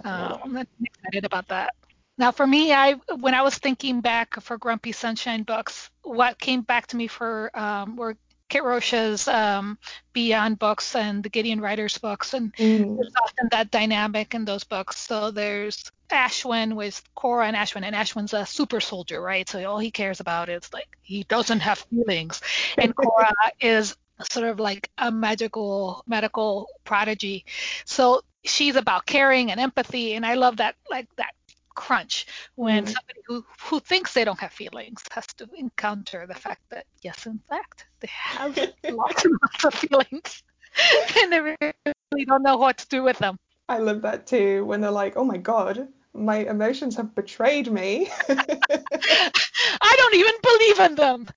Um, 0.05 0.39
I'm 0.41 0.57
excited 0.81 1.25
about 1.25 1.49
that. 1.49 1.75
Now, 2.17 2.31
for 2.31 2.45
me, 2.45 2.71
I 2.73 2.93
when 3.19 3.33
I 3.33 3.41
was 3.41 3.57
thinking 3.57 4.01
back 4.01 4.39
for 4.41 4.57
Grumpy 4.57 4.91
Sunshine 4.91 5.43
books, 5.43 5.89
what 6.03 6.39
came 6.39 6.61
back 6.61 6.87
to 6.87 6.95
me 6.95 7.07
for 7.07 7.49
um, 7.57 7.95
were 7.95 8.15
Kit 8.49 8.63
Rocha's 8.63 9.27
um, 9.27 9.79
Beyond 10.13 10.59
books 10.59 10.95
and 10.95 11.23
the 11.23 11.29
Gideon 11.29 11.59
Riders 11.59 11.97
books, 11.97 12.35
and 12.35 12.53
mm. 12.55 12.97
there's 12.97 13.13
often 13.19 13.47
that 13.49 13.71
dynamic 13.71 14.35
in 14.35 14.45
those 14.45 14.63
books. 14.63 14.99
So 14.99 15.31
there's 15.31 15.91
Ashwin 16.11 16.75
with 16.75 17.01
Cora 17.15 17.47
and 17.47 17.55
Ashwin, 17.57 17.83
and 17.83 17.95
Ashwin's 17.95 18.33
a 18.33 18.45
super 18.45 18.79
soldier, 18.79 19.19
right? 19.19 19.49
So 19.49 19.63
all 19.65 19.79
he 19.79 19.89
cares 19.89 20.19
about 20.19 20.49
is 20.49 20.71
like 20.71 20.97
he 21.01 21.23
doesn't 21.23 21.61
have 21.61 21.79
feelings, 21.79 22.41
and 22.77 22.95
Cora 22.95 23.33
is 23.59 23.95
sort 24.21 24.47
of 24.47 24.59
like 24.59 24.91
a 24.99 25.09
magical 25.09 26.03
medical 26.05 26.67
prodigy. 26.83 27.45
So 27.85 28.21
she's 28.43 28.75
about 28.75 29.07
caring 29.07 29.49
and 29.49 29.59
empathy, 29.59 30.13
and 30.13 30.23
I 30.27 30.35
love 30.35 30.57
that 30.57 30.75
like 30.91 31.07
that 31.15 31.33
crunch 31.75 32.25
when 32.55 32.85
mm 32.85 32.87
somebody 32.87 33.21
who 33.27 33.43
who 33.61 33.79
thinks 33.79 34.13
they 34.13 34.23
don't 34.23 34.39
have 34.39 34.51
feelings 34.51 35.01
has 35.11 35.25
to 35.27 35.47
encounter 35.57 36.25
the 36.27 36.33
fact 36.33 36.61
that 36.69 36.85
yes, 37.01 37.25
in 37.25 37.39
fact, 37.49 37.85
they 37.99 38.09
have 38.11 38.57
lots 38.89 39.25
and 39.25 39.33
lots 39.41 39.65
of 39.65 39.73
feelings, 39.73 40.43
and 41.21 41.31
they 41.31 41.41
really 41.41 42.25
don't 42.25 42.43
know 42.43 42.57
what 42.57 42.77
to 42.77 42.87
do 42.87 43.03
with 43.03 43.17
them. 43.19 43.37
I 43.69 43.79
love 43.79 44.01
that 44.01 44.27
too 44.27 44.65
when 44.65 44.81
they're 44.81 44.91
like, 44.91 45.15
oh 45.17 45.23
my 45.23 45.37
god. 45.37 45.87
My 46.15 46.37
emotions 46.37 46.95
have 46.97 47.15
betrayed 47.15 47.71
me. 47.71 48.07
I 48.29 49.95
don't 49.97 50.15
even 50.15 50.35
believe 50.43 50.79
in 50.79 50.95
them. 50.95 51.27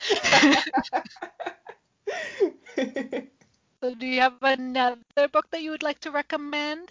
so 3.83 3.95
do 3.95 4.07
you 4.07 4.21
have 4.21 4.35
another 4.43 5.29
book 5.33 5.51
that 5.51 5.63
you 5.63 5.71
would 5.71 5.83
like 5.83 6.01
to 6.01 6.11
recommend? 6.11 6.91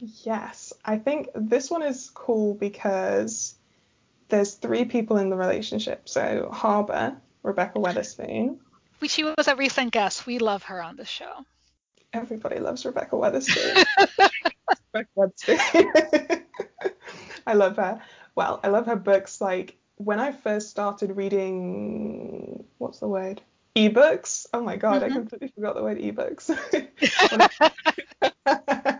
Yes, 0.00 0.72
I 0.84 0.98
think 0.98 1.28
this 1.34 1.70
one 1.70 1.82
is 1.82 2.10
cool 2.14 2.54
because 2.54 3.54
there's 4.28 4.54
three 4.54 4.84
people 4.84 5.16
in 5.16 5.30
the 5.30 5.36
relationship. 5.36 6.08
So 6.08 6.48
Harbour, 6.52 7.16
Rebekah 7.42 7.78
Weatherspoon. 7.78 8.58
She 9.02 9.24
was 9.24 9.48
a 9.48 9.56
recent 9.56 9.92
guest. 9.92 10.26
We 10.26 10.38
love 10.38 10.64
her 10.64 10.82
on 10.82 10.96
the 10.96 11.04
show. 11.04 11.32
Everybody 12.12 12.58
loves 12.58 12.84
Rebekah 12.84 13.16
Weatherspoon. 13.16 13.84
Rebekah 14.94 15.10
Weatherspoon. 15.16 16.44
I 17.46 17.54
love 17.54 17.76
her. 17.76 18.02
Well, 18.34 18.60
I 18.62 18.68
love 18.68 18.86
her 18.86 18.96
books. 18.96 19.40
Like 19.40 19.76
when 19.96 20.20
I 20.20 20.32
first 20.32 20.70
started 20.70 21.16
reading, 21.16 22.64
what's 22.78 23.00
the 23.00 23.08
word? 23.08 23.42
ebooks. 23.76 24.46
Oh 24.52 24.62
my 24.62 24.76
god, 24.76 25.02
mm-hmm. 25.02 25.12
I 25.12 25.14
completely 25.14 25.48
forgot 25.54 25.74
the 25.74 25.82
word 25.82 25.98
ebooks. 25.98 26.50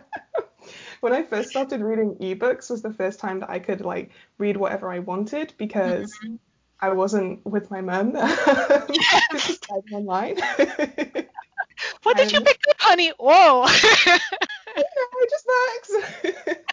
when 1.01 1.13
I 1.13 1.23
first 1.23 1.49
started 1.49 1.81
reading 1.81 2.15
ebooks 2.15 2.69
was 2.69 2.81
the 2.81 2.93
first 2.93 3.19
time 3.19 3.41
that 3.41 3.49
I 3.49 3.59
could 3.59 3.81
like 3.81 4.11
read 4.37 4.55
whatever 4.55 4.91
I 4.91 4.99
wanted 4.99 5.53
because 5.57 6.11
mm-hmm. 6.23 6.35
I 6.79 6.93
wasn't 6.93 7.45
with 7.45 7.69
my 7.69 7.81
mum. 7.81 8.13
just 9.33 9.67
online. 9.69 10.37
what 12.03 12.17
did 12.17 12.31
you 12.31 12.41
pick 12.41 12.59
up, 12.69 12.75
honey? 12.79 13.11
Whoa. 13.19 13.65
it 13.67 15.29
just 15.29 15.47
works. 15.47 15.91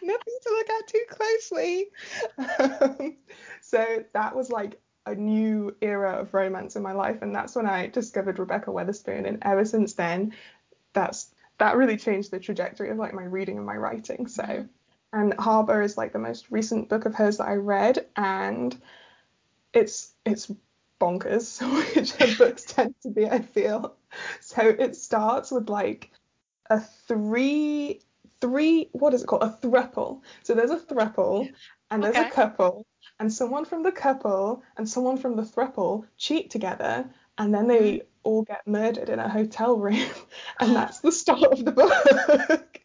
Nothing 0.02 0.38
to 0.42 0.50
look 0.50 0.70
at 0.70 0.87
too 0.87 1.04
closely. 1.11 1.87
Um, 2.38 3.16
so 3.62 4.04
that 4.12 4.37
was 4.37 4.50
like 4.50 4.78
a 5.06 5.14
new 5.14 5.75
era 5.80 6.12
of 6.20 6.35
romance 6.35 6.76
in 6.76 6.82
my 6.82 6.92
life, 6.92 7.23
and 7.23 7.35
that's 7.35 7.56
when 7.56 7.66
I 7.66 7.87
discovered 7.87 8.38
Rebekah 8.38 8.70
Weatherspoon. 8.70 9.26
And 9.26 9.38
ever 9.42 9.64
since 9.64 9.94
then, 9.94 10.35
that's 10.92 11.30
that 11.58 11.76
really 11.76 11.96
changed 11.96 12.30
the 12.30 12.40
trajectory 12.40 12.90
of 12.90 12.98
like 12.98 13.14
my 13.14 13.24
reading 13.24 13.56
and 13.56 13.66
my 13.66 13.76
writing. 13.76 14.26
So, 14.26 14.42
mm-hmm. 14.42 14.66
and 15.12 15.34
Harbour 15.34 15.82
is 15.82 15.96
like 15.96 16.12
the 16.12 16.18
most 16.18 16.50
recent 16.50 16.88
book 16.88 17.04
of 17.04 17.14
hers 17.14 17.38
that 17.38 17.48
I 17.48 17.54
read, 17.54 18.06
and 18.16 18.76
it's 19.72 20.12
it's 20.24 20.50
bonkers, 21.00 21.60
which 21.94 22.12
her 22.12 22.36
books 22.36 22.64
tend 22.68 22.94
to 23.02 23.10
be, 23.10 23.26
I 23.26 23.40
feel. 23.40 23.94
So 24.40 24.62
it 24.62 24.96
starts 24.96 25.50
with 25.50 25.68
like 25.68 26.10
a 26.70 26.80
three 26.80 28.00
three 28.40 28.88
what 28.92 29.14
is 29.14 29.22
it 29.22 29.26
called 29.26 29.42
a 29.42 29.58
thruple 29.62 30.20
so 30.42 30.54
there's 30.54 30.70
a 30.70 30.78
thruple 30.78 31.50
and 31.90 32.04
there's 32.04 32.16
okay. 32.16 32.28
a 32.28 32.30
couple 32.30 32.86
and 33.18 33.32
someone 33.32 33.64
from 33.64 33.82
the 33.82 33.90
couple 33.90 34.62
and 34.76 34.88
someone 34.88 35.16
from 35.16 35.34
the 35.36 35.42
thruple 35.42 36.04
cheat 36.16 36.50
together 36.50 37.08
and 37.38 37.54
then 37.54 37.68
they 37.68 37.99
mm-hmm. 37.99 38.07
all 38.25 38.42
get 38.42 38.66
murdered 38.66 39.09
in 39.09 39.18
a 39.18 39.28
hotel 39.28 39.76
room 39.76 40.09
and 40.61 40.75
that's 40.75 41.00
the 41.00 41.12
start 41.12 41.45
of 41.45 41.64
the 41.64 41.73
book 41.73 42.80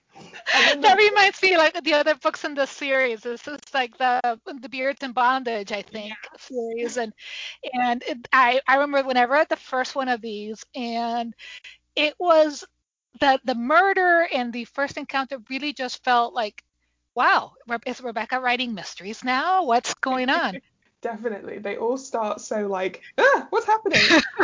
that 0.81 0.97
reminds 0.97 1.41
me 1.41 1.57
like 1.57 1.81
the 1.83 1.93
other 1.93 2.15
books 2.15 2.43
in 2.43 2.53
the 2.53 2.65
series 2.65 3.21
this 3.21 3.47
is 3.47 3.59
like 3.73 3.97
the 3.97 4.39
the 4.61 4.69
beards 4.69 5.01
and 5.01 5.13
bondage 5.13 5.71
i 5.71 5.81
think 5.81 6.13
series 6.37 6.97
and 6.97 7.13
and 7.73 8.03
it, 8.07 8.17
i 8.31 8.59
i 8.67 8.75
remember 8.75 9.07
when 9.07 9.17
i 9.17 9.23
read 9.23 9.47
the 9.49 9.55
first 9.55 9.95
one 9.95 10.09
of 10.09 10.21
these 10.21 10.63
and 10.75 11.33
it 11.95 12.13
was 12.19 12.63
that 13.19 13.39
the 13.45 13.55
murder 13.55 14.27
and 14.33 14.51
the 14.51 14.65
first 14.65 14.97
encounter 14.97 15.37
really 15.49 15.73
just 15.73 16.03
felt 16.03 16.33
like 16.33 16.63
wow, 17.15 17.53
is 17.85 18.01
Rebekah 18.01 18.39
writing 18.39 18.73
mysteries 18.73 19.23
now? 19.23 19.65
What's 19.65 19.93
going 19.95 20.29
on? 20.29 20.59
Definitely. 21.03 21.59
They 21.59 21.75
all 21.75 21.97
start 21.97 22.39
so 22.39 22.65
like, 22.65 23.01
ah, 23.17 23.47
what's 23.49 23.67
happening? 23.67 23.99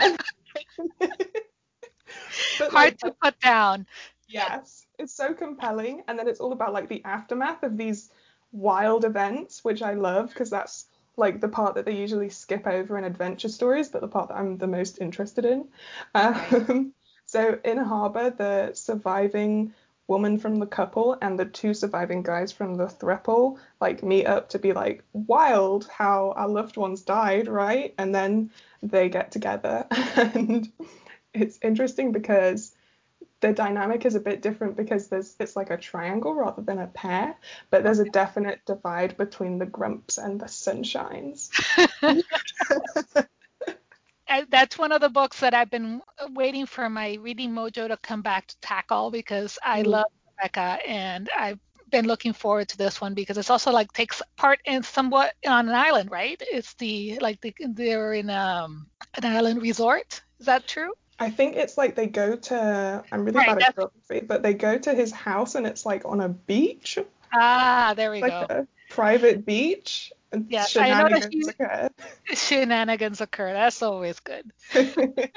Hard 2.60 2.74
like, 2.74 2.98
to 3.00 3.16
put 3.22 3.40
down. 3.40 3.88
Yes. 4.28 4.86
It's 5.00 5.14
so 5.14 5.34
compelling. 5.34 6.04
And 6.08 6.20
then 6.20 6.28
it's 6.28 6.42
all 6.42 6.52
about 6.52 6.74
like 6.74 6.90
the 6.90 7.04
aftermath 7.06 7.64
of 7.64 7.78
these 7.78 8.12
wild 8.52 9.06
events, 9.06 9.64
which 9.64 9.82
I 9.82 9.94
love 9.94 10.30
because 10.30 10.50
that's 10.50 10.86
like 11.16 11.40
the 11.40 11.48
part 11.48 11.76
that 11.76 11.86
they 11.86 11.96
usually 11.96 12.30
skip 12.30 12.68
over 12.68 12.98
in 12.98 13.06
adventure 13.06 13.50
stories, 13.50 13.88
but 13.88 14.02
the 14.02 14.08
part 14.10 14.28
that 14.28 14.36
I'm 14.36 14.58
the 14.58 14.68
most 14.68 15.00
interested 15.00 15.46
in. 15.46 15.66
Um, 16.14 16.94
so 17.26 17.58
in 17.64 17.78
Harbour, 17.78 18.32
the 18.32 18.72
surviving 18.74 19.74
woman 20.10 20.38
from 20.40 20.56
the 20.56 20.66
couple 20.66 21.18
and 21.22 21.40
the 21.40 21.46
two 21.46 21.74
surviving 21.74 22.24
guys 22.24 22.52
from 22.52 22.76
the 22.76 22.88
thruple 22.88 23.58
like 23.80 24.04
meet 24.04 24.26
up 24.26 24.50
to 24.50 24.60
be 24.60 24.74
like 24.74 25.04
wild 25.14 25.88
how 25.88 26.34
our 26.36 26.48
loved 26.50 26.76
ones 26.76 27.02
died 27.02 27.48
right? 27.48 27.94
And 27.98 28.14
then 28.14 28.52
they 28.82 29.10
get 29.10 29.32
together. 29.32 29.86
And 30.18 30.70
it's 31.34 31.60
interesting 31.62 32.12
because 32.12 32.74
the 33.42 33.54
dynamic 33.54 34.06
is 34.06 34.16
a 34.16 34.20
bit 34.20 34.42
different 34.42 34.76
because 34.76 35.08
there's 35.08 35.36
it's 35.40 35.56
like 35.56 35.70
a 35.70 35.78
triangle 35.78 36.34
rather 36.34 36.62
than 36.62 36.80
a 36.80 36.88
pair 36.88 37.36
but 37.70 37.84
there's 37.84 38.00
a 38.00 38.10
definite 38.10 38.60
divide 38.66 39.16
between 39.18 39.60
the 39.60 39.66
grumps 39.66 40.18
and 40.18 40.40
the 40.40 40.46
sunshines 40.46 41.50
that's 44.50 44.78
one 44.78 44.92
of 44.92 45.02
the 45.02 45.10
books 45.10 45.40
that 45.40 45.54
I've 45.54 45.72
been 45.72 46.02
waiting 46.30 46.66
for 46.66 46.90
my 46.90 47.18
reading 47.22 47.52
mojo 47.52 47.88
to 47.88 47.98
come 47.98 48.22
back 48.22 48.48
to 48.48 48.60
tackle 48.62 49.12
because 49.12 49.58
I 49.64 49.84
mm. 49.84 49.88
love 49.88 50.06
Rebekah 50.38 50.80
and 50.88 51.30
I've 51.38 51.60
been 51.90 52.06
looking 52.06 52.34
forward 52.34 52.70
to 52.70 52.78
this 52.78 53.02
one 53.02 53.14
because 53.14 53.38
it's 53.38 53.50
also 53.50 53.72
like 53.72 53.92
takes 53.94 54.22
part 54.38 54.60
in 54.66 54.84
somewhat 54.84 55.34
on 55.48 55.68
an 55.68 55.76
island, 55.76 56.12
right? 56.12 56.42
It's 56.52 56.74
the 56.76 57.18
like 57.20 57.42
the, 57.42 57.54
they're 57.60 58.14
in 58.14 58.30
um, 58.30 58.88
an 59.16 59.26
island 59.26 59.62
resort. 59.62 60.22
Is 60.40 60.46
that 60.46 60.68
true? 60.68 60.94
I 61.20 61.30
think 61.30 61.58
it's 61.58 61.78
like 61.78 61.96
they 61.96 62.08
go 62.08 62.36
to 62.36 63.04
I'm 63.12 63.26
really 63.26 63.38
right, 63.38 63.48
bad 63.48 63.62
at 63.62 63.76
geography, 63.76 64.26
but 64.26 64.42
they 64.42 64.54
go 64.54 64.78
to 64.78 64.94
his 64.94 65.12
house 65.12 65.56
and 65.56 65.68
it's 65.68 65.86
like 65.86 66.06
on 66.06 66.22
a 66.22 66.30
beach. 66.30 66.98
Ah, 67.34 67.94
there 67.96 68.12
we 68.12 68.22
like 68.22 68.48
go. 68.48 68.56
A 68.56 68.68
private 68.90 69.46
beach 69.46 70.14
yeah, 70.48 70.66
shenanigans 70.66 71.26
I 71.26 71.38
know 71.38 71.54
that 71.58 71.90
occur. 71.90 71.90
Shenanigans 72.36 73.22
occur. 73.22 73.54
That's 73.54 73.82
always 73.82 74.20
good. 74.20 74.52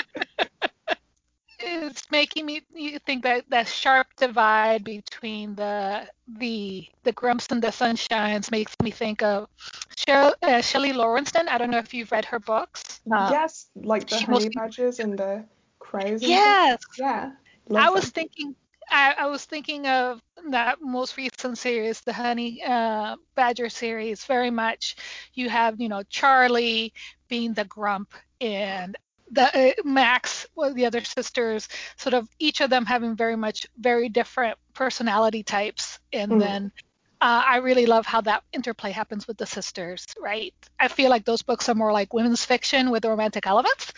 it's 1.58 2.10
making 2.10 2.46
me 2.46 2.62
think 3.06 3.22
that 3.22 3.44
that 3.48 3.68
sharp 3.68 4.08
divide 4.16 4.84
between 4.84 5.54
the 5.54 6.08
the 6.26 6.86
the 7.04 7.12
grumps 7.12 7.46
and 7.50 7.62
the 7.62 7.68
sunshines 7.68 8.50
makes 8.50 8.74
me 8.82 8.90
think 8.90 9.22
of 9.22 9.48
Shelly, 9.96 10.34
uh, 10.42 10.60
Shelly 10.60 10.92
Laurenston. 10.92 11.48
I 11.48 11.58
don't 11.58 11.70
know 11.70 11.78
if 11.78 11.94
you've 11.94 12.12
read 12.12 12.24
her 12.26 12.38
books. 12.38 13.00
Uh, 13.10 13.28
yes, 13.32 13.68
like 13.74 14.08
the 14.08 14.18
honey 14.18 14.48
badgers 14.50 14.98
and 15.00 15.18
the 15.18 15.44
crows. 15.78 16.22
And 16.22 16.30
yes. 16.30 16.78
Yeah. 16.98 17.32
I 17.74 17.90
was 17.90 18.10
thinking. 18.10 18.54
I, 18.92 19.14
I, 19.18 19.26
was 19.26 19.44
thinking 19.44 19.86
of 19.86 20.20
that 20.50 20.82
most 20.82 21.16
recent 21.16 21.56
series, 21.56 22.00
the 22.02 22.12
Honey 22.12 22.62
uh, 22.62 23.16
Badger 23.34 23.70
series. 23.70 24.24
Very 24.26 24.50
much, 24.50 24.96
you 25.34 25.48
have 25.48 25.80
you 25.80 25.88
know 25.88 26.02
Charlie 26.10 26.92
being 27.28 27.54
the 27.54 27.64
grump 27.64 28.14
and 28.40 28.96
the 29.30 29.70
uh, 29.70 29.72
Max, 29.84 30.46
well, 30.54 30.74
the 30.74 30.84
other 30.84 31.02
sisters, 31.02 31.68
sort 31.96 32.12
of 32.12 32.28
each 32.38 32.60
of 32.60 32.68
them 32.68 32.84
having 32.84 33.16
very 33.16 33.36
much 33.36 33.66
very 33.78 34.10
different 34.10 34.58
personality 34.74 35.42
types, 35.42 35.98
and 36.12 36.32
mm. 36.32 36.40
then 36.40 36.72
uh, 37.22 37.42
I 37.46 37.56
really 37.58 37.86
love 37.86 38.04
how 38.04 38.20
that 38.22 38.42
interplay 38.52 38.90
happens 38.90 39.26
with 39.26 39.38
the 39.38 39.46
sisters, 39.46 40.04
right? 40.20 40.52
I 40.78 40.88
feel 40.88 41.08
like 41.08 41.24
those 41.24 41.40
books 41.40 41.68
are 41.68 41.74
more 41.74 41.92
like 41.92 42.12
women's 42.12 42.44
fiction 42.44 42.90
with 42.90 43.04
romantic 43.04 43.46
elements 43.46 43.92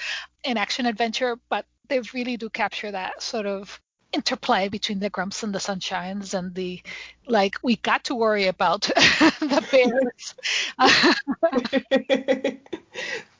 and 0.44 0.56
action 0.56 0.86
adventure, 0.86 1.36
but 1.48 1.66
they 1.88 2.00
really 2.12 2.36
do 2.36 2.48
capture 2.48 2.92
that 2.92 3.22
sort 3.22 3.46
of 3.46 3.80
interplay 4.14 4.68
between 4.68 5.00
the 5.00 5.10
grumps 5.10 5.42
and 5.42 5.54
the 5.54 5.58
sunshines 5.58 6.34
and 6.34 6.54
the 6.54 6.80
like 7.26 7.58
we 7.62 7.76
got 7.76 8.04
to 8.04 8.14
worry 8.14 8.46
about 8.46 8.82
the 8.82 9.66
bears. 9.70 10.34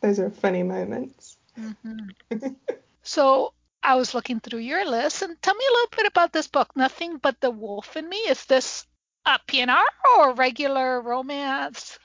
Those 0.01 0.19
are 0.19 0.31
funny 0.31 0.63
moments. 0.63 1.37
Mm-hmm. 1.59 2.49
so 3.05 3.53
i 3.81 3.95
was 3.95 4.13
looking 4.13 4.41
through 4.41 4.59
your 4.59 4.85
list 4.85 5.23
and 5.23 5.41
tell 5.41 5.55
me 5.55 5.65
a 5.65 5.73
little 5.73 5.97
bit 5.97 6.07
about 6.07 6.33
this 6.33 6.49
book. 6.49 6.75
Nothing 6.75 7.19
but 7.19 7.41
the 7.41 7.51
wolf 7.51 7.97
in 7.97 8.09
me. 8.09 8.17
Is 8.17 8.45
this 8.47 8.87
a 9.25 9.39
pnr 9.47 9.85
or 10.19 10.35
regular 10.35 11.01
romance? 11.01 11.99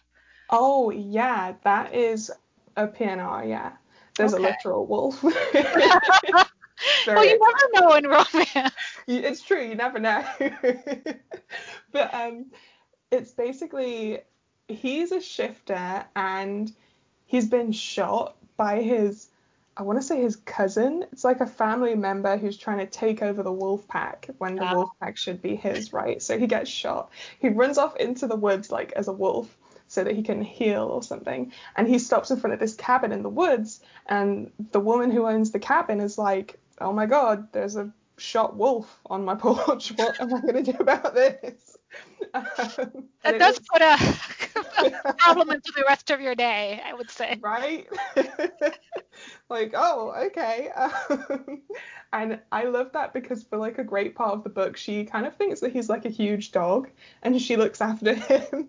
Oh 0.52 0.92
yeah 0.92 1.56
that 1.64 1.96
is 1.96 2.32
a 2.78 2.88
pnr 2.88 3.50
yeah. 3.50 3.72
There's 4.16 4.34
okay. 4.34 4.44
a 4.44 4.48
literal 4.48 4.86
wolf 4.86 5.24
well, 7.08 7.26
you 7.26 7.40
never 7.40 7.86
know 7.86 7.94
in 7.96 8.08
romance. 8.08 8.74
It's 9.08 9.42
true, 9.42 9.62
you 9.62 9.76
never 9.76 10.00
know. 10.00 10.24
but 11.92 12.14
um, 12.14 12.46
it's 13.12 13.32
basically 13.32 14.20
he's 14.68 15.12
a 15.12 15.22
shifter 15.22 16.06
and 16.16 16.72
he's 17.26 17.48
been 17.48 17.72
shot 17.72 18.36
by 18.56 18.82
his 18.82 19.28
I 19.80 19.84
want 19.84 19.98
to 19.98 20.06
say 20.06 20.22
his 20.22 20.36
cousin. 20.36 21.06
It's 21.14 21.24
like 21.24 21.40
a 21.40 21.48
family 21.48 21.96
member 21.96 22.36
who's 22.36 22.58
trying 22.58 22.80
to 22.80 22.86
take 22.86 23.22
over 23.22 23.42
the 23.44 23.52
wolf 23.52 23.88
pack 23.88 24.30
when 24.38 24.56
the 24.56 24.70
oh. 24.70 24.76
wolf 24.76 24.90
pack 25.00 25.16
should 25.16 25.42
be 25.42 25.56
his, 25.56 25.94
right? 25.94 26.22
So 26.22 26.38
he 26.38 26.48
gets 26.48 26.70
shot. 26.70 27.12
He 27.40 27.48
runs 27.48 27.78
off 27.78 27.96
into 27.96 28.28
the 28.28 28.36
woods 28.36 28.72
like 28.72 28.92
as 28.92 29.08
a 29.08 29.14
wolf 29.14 29.56
so 29.88 30.04
that 30.04 30.16
he 30.16 30.22
can 30.22 30.42
heal 30.42 30.84
or 30.84 31.02
something. 31.02 31.54
And 31.78 31.88
he 31.88 31.98
stops 31.98 32.30
in 32.30 32.42
front 32.42 32.54
of 32.56 32.60
this 32.60 32.76
cabin 32.76 33.14
in 33.14 33.24
the 33.24 33.30
woods 33.30 33.80
and 34.06 34.52
the 34.72 34.82
woman 34.82 35.12
who 35.12 35.26
owns 35.26 35.52
the 35.52 35.60
cabin 35.60 36.02
is 36.02 36.18
like, 36.18 36.60
oh 36.82 36.94
my 36.94 37.06
god, 37.06 37.52
there's 37.52 37.76
a 37.76 37.92
shot 38.20 38.56
wolf 38.56 39.00
on 39.08 39.26
my 39.26 39.36
porch. 39.36 39.92
What 39.96 40.20
am 40.22 40.34
I 40.34 40.42
going 40.42 40.64
to 40.64 40.72
do 40.72 40.78
about 40.80 41.14
this? 41.16 41.78
Um, 42.32 43.06
that 43.24 43.40
does 43.40 43.60
was, 43.60 43.68
put 43.68 43.82
a, 43.82 45.02
a 45.10 45.14
problem 45.14 45.50
into 45.50 45.74
the 45.76 45.84
rest 45.88 46.12
of 46.12 46.22
your 46.22 46.36
day, 46.36 46.80
I 46.86 46.94
would 46.94 47.10
say. 47.10 47.40
Right? 47.42 47.88
like, 49.50 49.74
oh, 49.74 50.14
okay. 50.28 50.70
Um, 50.70 51.62
and 52.14 52.40
I 52.52 52.66
love 52.66 52.92
that 52.94 53.14
because 53.14 53.42
for 53.42 53.58
like 53.58 53.80
a 53.80 53.84
great 53.84 54.14
part 54.14 54.34
of 54.34 54.44
the 54.44 54.52
book, 54.52 54.78
she 54.78 55.06
kind 55.06 55.26
of 55.26 55.36
thinks 55.38 55.60
that 55.62 55.72
he's 55.72 55.90
like 55.90 56.06
a 56.06 56.10
huge 56.10 56.52
dog 56.52 56.90
and 57.24 57.42
she 57.42 57.56
looks 57.56 57.82
after 57.82 58.14
him. 58.14 58.68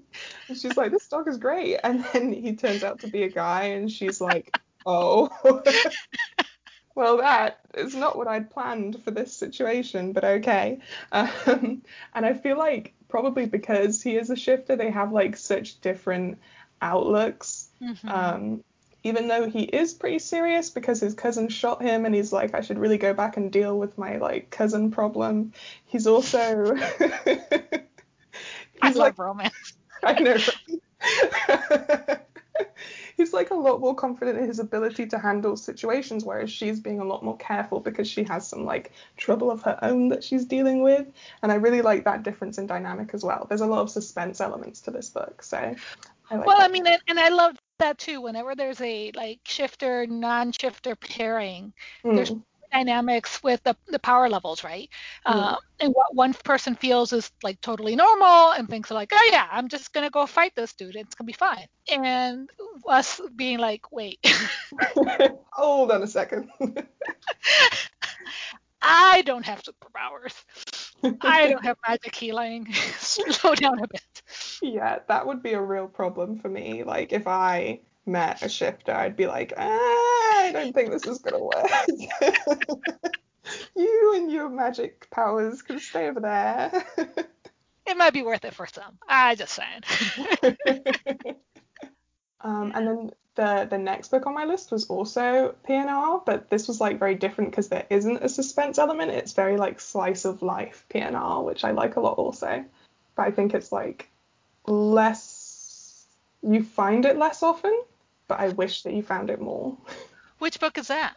and 0.49 0.57
she's 0.57 0.79
like, 0.79 0.91
this 0.91 1.09
dog 1.09 1.29
is 1.29 1.37
great. 1.37 1.81
And 1.85 2.03
then 2.15 2.33
he 2.33 2.57
turns 2.57 2.83
out 2.83 3.01
to 3.01 3.09
be 3.09 3.25
a 3.25 3.31
guy 3.31 3.65
and 3.65 3.91
she's 3.91 4.23
like, 4.23 4.59
oh 4.87 5.29
well, 7.01 7.17
that 7.17 7.61
is 7.73 7.95
not 7.95 8.19
what 8.19 8.29
I'd 8.29 8.51
planned 8.51 9.03
for 9.03 9.11
this 9.11 9.33
situation, 9.33 10.13
but 10.13 10.23
okay. 10.23 10.81
Um, 11.13 11.81
and 12.15 12.27
I 12.27 12.35
feel 12.35 12.59
like 12.59 12.93
probably 13.09 13.47
because 13.47 14.03
he 14.03 14.17
is 14.17 14.29
a 14.29 14.37
shifter, 14.37 14.77
they 14.77 14.91
have 14.91 15.11
like 15.11 15.39
such 15.39 15.81
different 15.81 16.37
outlooks. 16.83 17.69
Mm-hmm. 17.83 18.07
Um, 18.07 18.65
even 19.03 19.29
though 19.29 19.49
he 19.49 19.63
is 19.63 19.95
pretty 19.95 20.19
serious 20.19 20.69
because 20.69 21.01
his 21.01 21.15
cousin 21.15 21.49
shot 21.49 21.81
him 21.81 22.05
and 22.05 22.15
he's 22.15 22.35
like, 22.35 22.55
I 22.55 22.61
should 22.61 22.79
really 22.79 22.99
go 22.99 23.15
back 23.15 23.39
and 23.39 23.51
deal 23.51 23.79
with 23.79 23.97
my 23.97 24.19
like 24.19 24.51
cousin 24.51 24.91
problem. 24.91 25.55
He's 25.87 26.07
also. 26.07 26.75
he's 26.99 27.39
I 28.83 28.91
love 28.91 28.97
like, 28.97 29.19
romance. 29.19 29.73
I 30.03 30.21
know. 30.21 30.37
he's 33.31 33.35
like 33.35 33.51
a 33.51 33.55
lot 33.55 33.81
more 33.81 33.95
confident 33.95 34.39
in 34.39 34.47
his 34.47 34.59
ability 34.59 35.07
to 35.07 35.19
handle 35.19 35.57
situations, 35.57 36.25
whereas 36.25 36.51
she's 36.51 36.81
being 36.81 36.99
a 36.99 37.05
lot 37.05 37.23
more 37.23 37.37
careful 37.37 37.79
because 37.79 38.09
she 38.09 38.25
has 38.25 38.47
some 38.47 38.65
like 38.65 38.91
trouble 39.17 39.53
of 39.53 39.63
her 39.63 39.79
own 39.83 40.09
that 40.09 40.25
she's 40.25 40.45
dealing 40.45 40.83
with. 40.83 41.07
And 41.43 41.53
I 41.53 41.55
really 41.55 41.81
like 41.81 42.05
that 42.05 42.25
difference 42.25 42.59
in 42.59 42.67
dynamic 42.67 43.11
as 43.15 43.25
well. 43.25 43.47
There's 43.49 43.61
a 43.61 43.67
lot 43.67 43.83
of 43.83 43.91
suspense 43.91 44.41
elements 44.41 44.81
to 44.83 44.91
this 44.91 45.09
book, 45.11 45.43
so. 45.45 45.75
I 46.33 46.37
like 46.37 46.47
well, 46.47 46.59
that. 46.59 46.69
I 46.69 46.73
mean, 46.73 46.87
and 46.87 47.21
I 47.21 47.29
love 47.29 47.57
that 47.79 47.99
too. 47.99 48.21
Whenever 48.21 48.55
there's 48.57 48.81
a 48.81 49.13
like 49.15 49.41
shifter 49.45 50.07
non-shifter 50.07 50.97
pairing, 50.97 51.73
mm. 52.05 52.17
there's 52.17 52.33
dynamics 52.73 53.43
with 53.43 53.63
the, 53.63 53.77
the 53.89 53.99
power 53.99 54.29
levels, 54.29 54.65
right? 54.65 54.89
Mm-hmm. 55.27 55.39
Uh, 55.39 55.57
and 55.81 55.93
what 55.93 56.15
one 56.15 56.35
person 56.35 56.75
feels 56.75 57.13
is 57.13 57.31
like 57.43 57.61
totally 57.61 57.97
normal 57.97 58.53
and 58.53 58.69
thinks 58.69 58.91
like, 58.91 59.11
oh 59.13 59.29
yeah, 59.33 59.47
I'm 59.51 59.69
just 59.69 59.93
gonna 59.93 60.11
go 60.11 60.27
fight 60.27 60.53
this 60.55 60.73
dude. 60.75 60.97
It's 60.97 61.15
gonna 61.15 61.27
be 61.27 61.33
fine. 61.33 61.67
And 61.91 62.51
us 62.87 63.21
being 63.35 63.59
like, 63.59 63.91
wait. 63.93 64.19
Hold 65.53 65.91
on 65.91 66.03
a 66.03 66.07
second. 66.07 66.51
I 68.83 69.23
don't 69.23 69.45
have 69.45 69.63
superpowers. 69.63 70.35
I 71.23 71.49
don't 71.51 71.65
have 71.65 71.77
magic 71.87 72.15
healing. 72.15 72.73
Slow 72.73 73.55
down 73.55 73.79
a 73.79 73.87
bit. 73.87 74.23
Yeah, 74.63 75.01
that 75.09 75.27
would 75.27 75.43
be 75.43 75.53
a 75.53 75.61
real 75.61 75.87
problem 75.87 76.39
for 76.39 76.49
me. 76.49 76.83
Like 76.83 77.13
if 77.13 77.27
I 77.27 77.81
met 78.11 78.43
a 78.43 78.49
shifter, 78.49 78.93
I'd 78.93 79.17
be 79.17 79.27
like, 79.27 79.53
ah, 79.57 79.63
I 79.63 80.51
don't 80.53 80.75
think 80.75 80.91
this 80.91 81.07
is 81.07 81.19
gonna 81.19 81.39
work. 81.39 81.71
you 83.77 84.15
and 84.17 84.31
your 84.31 84.49
magic 84.49 85.09
powers 85.11 85.63
can 85.63 85.79
stay 85.79 86.09
over 86.09 86.21
there. 86.21 86.85
it 87.87 87.97
might 87.97 88.13
be 88.13 88.23
worth 88.23 88.45
it 88.45 88.55
for 88.55 88.67
some. 88.67 88.99
I 89.09 89.35
just 89.35 89.55
saying. 89.55 89.83
um, 92.41 92.73
and 92.75 92.87
then 92.87 93.11
the 93.37 93.67
the 93.71 93.79
next 93.79 94.11
book 94.11 94.27
on 94.27 94.35
my 94.35 94.45
list 94.45 94.73
was 94.73 94.87
also 94.87 95.55
PNR, 95.69 96.25
but 96.27 96.51
this 96.51 96.69
was 96.69 96.81
like 96.81 96.99
very 96.99 97.15
different 97.15 97.51
because 97.51 97.69
there 97.69 97.87
isn't 97.91 98.23
a 98.23 98.29
suspense 98.29 98.79
element. 98.79 99.13
It's 99.13 99.33
very 99.33 99.57
like 99.57 99.81
slice 99.81 100.25
of 100.25 100.43
life 100.43 100.85
PNR, 100.91 101.45
which 101.45 101.65
I 101.65 101.71
like 101.71 101.97
a 101.97 102.01
lot 102.01 102.19
also. 102.19 102.65
But 103.15 103.23
I 103.29 103.31
think 103.31 103.55
it's 103.55 103.73
like 103.73 104.09
less 104.67 106.07
you 106.43 106.63
find 106.63 107.05
it 107.05 107.17
less 107.17 107.43
often 107.43 107.83
but 108.31 108.39
I 108.39 108.51
wish 108.51 108.85
that 108.85 108.95
you 108.95 109.03
found 109.03 109.29
it 109.29 109.41
more. 109.41 109.77
Which 110.39 110.61
book 110.61 110.79
is 110.79 110.87
that? 110.87 111.17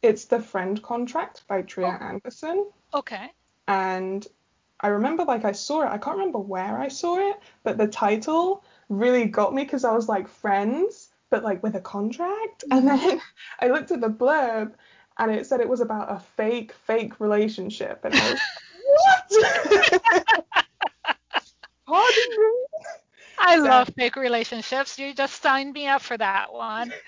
It's 0.00 0.24
The 0.24 0.40
Friend 0.40 0.82
Contract 0.82 1.46
by 1.46 1.60
Tria 1.60 1.98
oh. 2.00 2.04
Anderson. 2.04 2.70
Okay. 2.94 3.30
And 3.68 4.26
I 4.80 4.88
remember 4.88 5.24
like 5.24 5.44
I 5.44 5.52
saw 5.52 5.82
it. 5.82 5.88
I 5.88 5.98
can't 5.98 6.16
remember 6.16 6.38
where 6.38 6.78
I 6.78 6.88
saw 6.88 7.18
it, 7.18 7.36
but 7.64 7.76
the 7.76 7.86
title 7.86 8.64
really 8.88 9.26
got 9.26 9.54
me 9.54 9.62
because 9.62 9.84
I 9.84 9.92
was 9.92 10.08
like 10.08 10.26
friends, 10.26 11.10
but 11.28 11.44
like 11.44 11.62
with 11.62 11.74
a 11.74 11.82
contract. 11.82 12.64
And 12.70 12.88
mm-hmm. 12.88 13.08
then 13.08 13.20
I 13.60 13.68
looked 13.68 13.90
at 13.90 14.00
the 14.00 14.08
blurb 14.08 14.72
and 15.18 15.30
it 15.30 15.46
said 15.46 15.60
it 15.60 15.68
was 15.68 15.82
about 15.82 16.10
a 16.10 16.18
fake, 16.18 16.72
fake 16.72 17.20
relationship. 17.20 18.06
And 18.06 18.14
I 18.14 18.32
was 18.32 18.40
like, 19.42 19.60
what? 20.24 20.44
Pardon 21.86 22.30
me? 22.38 22.63
I 23.46 23.56
love 23.56 23.90
fake 23.96 24.16
relationships. 24.16 24.98
You 24.98 25.14
just 25.14 25.42
signed 25.42 25.72
me 25.72 25.86
up 25.86 26.02
for 26.02 26.16
that 26.16 26.52
one. 26.52 26.92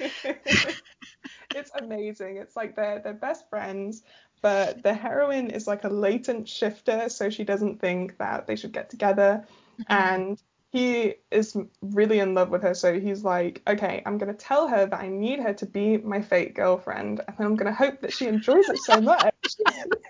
it's 1.55 1.71
amazing. 1.75 2.37
It's 2.37 2.57
like 2.57 2.77
they're 2.77 3.01
they're 3.01 3.15
best 3.15 3.49
friends, 3.49 4.03
but 4.43 4.83
the 4.83 4.95
heroine 4.95 5.51
is 5.51 5.67
like 5.67 5.85
a 5.85 5.89
latent 5.89 6.49
shifter, 6.49 7.09
so 7.09 7.31
she 7.31 7.45
doesn't 7.45 7.81
think 7.81 8.19
that 8.19 8.47
they 8.47 8.57
should 8.57 8.73
get 8.73 8.91
together. 8.91 9.47
Mm-hmm. 9.81 9.93
And 9.93 10.43
he 10.71 11.15
is 11.31 11.57
really 11.81 12.19
in 12.19 12.35
love 12.35 12.51
with 12.51 12.63
her, 12.63 12.75
so 12.75 13.01
he's 13.01 13.25
like, 13.25 13.63
okay, 13.67 14.03
I'm 14.05 14.19
gonna 14.19 14.35
tell 14.35 14.69
her 14.69 14.87
that 14.87 15.01
I 15.01 15.09
need 15.09 15.41
her 15.41 15.55
to 15.55 15.67
be 15.67 15.97
my 15.97 16.21
fake 16.21 16.55
girlfriend, 16.55 17.21
and 17.27 17.37
I'm 17.39 17.57
gonna 17.57 17.73
hope 17.73 18.01
that 18.01 18.13
she 18.13 18.27
enjoys 18.27 18.69
it 18.69 18.79
so 18.79 19.01
much. 19.13 19.35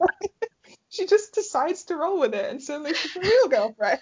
she 0.89 1.07
just 1.07 1.35
decides 1.35 1.85
to 1.85 1.97
roll 1.97 2.19
with 2.19 2.35
it, 2.35 2.51
and 2.51 2.61
suddenly 2.61 2.95
she's 2.95 3.17
a 3.17 3.21
real 3.21 3.49
girlfriend. 3.49 4.01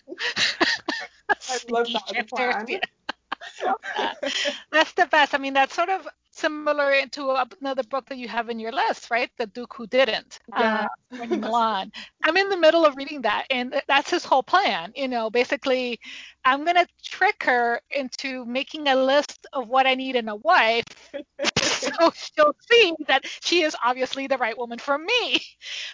I 1.49 1.59
love 1.69 1.87
that 1.93 2.17
as 2.17 2.81
that's 4.73 4.93
the 4.93 5.07
best. 5.07 5.35
I 5.35 5.39
mean, 5.39 5.55
that's 5.55 5.75
sort 5.75 5.89
of 5.89 6.09
similar 6.31 7.07
to 7.13 7.47
another 7.61 7.83
book 7.85 8.07
that 8.09 8.19
you 8.19 8.29
have 8.29 8.49
in 8.49 8.59
your 8.59 8.73
list, 8.73 9.11
right? 9.11 9.31
The 9.39 9.47
Duke 9.47 9.75
Who 9.77 9.87
Didn't. 9.87 10.41
Yeah. 10.49 10.87
Uh, 11.13 11.27
Milan. 11.27 11.93
I'm 12.25 12.37
in 12.37 12.49
the 12.49 12.57
middle 12.57 12.85
of 12.85 12.97
reading 12.97 13.23
that, 13.23 13.47
and 13.51 13.81
that's 13.87 14.11
his 14.11 14.25
whole 14.25 14.43
plan. 14.43 14.93
You 14.97 15.09
know, 15.09 15.31
basically, 15.31 16.01
I'm 16.45 16.65
gonna 16.65 16.87
trick 17.03 17.43
her 17.45 17.81
into 17.91 18.45
making 18.45 18.89
a 18.89 18.97
list 18.97 19.47
of 19.53 19.69
what 19.69 19.87
I 19.87 19.95
need 19.95 20.17
in 20.17 20.29
a 20.29 20.37
wife, 20.37 20.85
so 21.63 22.13
she'll 22.15 22.57
see 22.71 22.95
that 23.07 23.25
she 23.43 23.63
is 23.63 23.77
obviously 23.85 24.27
the 24.27 24.39
right 24.39 24.59
woman 24.59 24.79
for 24.79 24.99
me. 24.99 25.41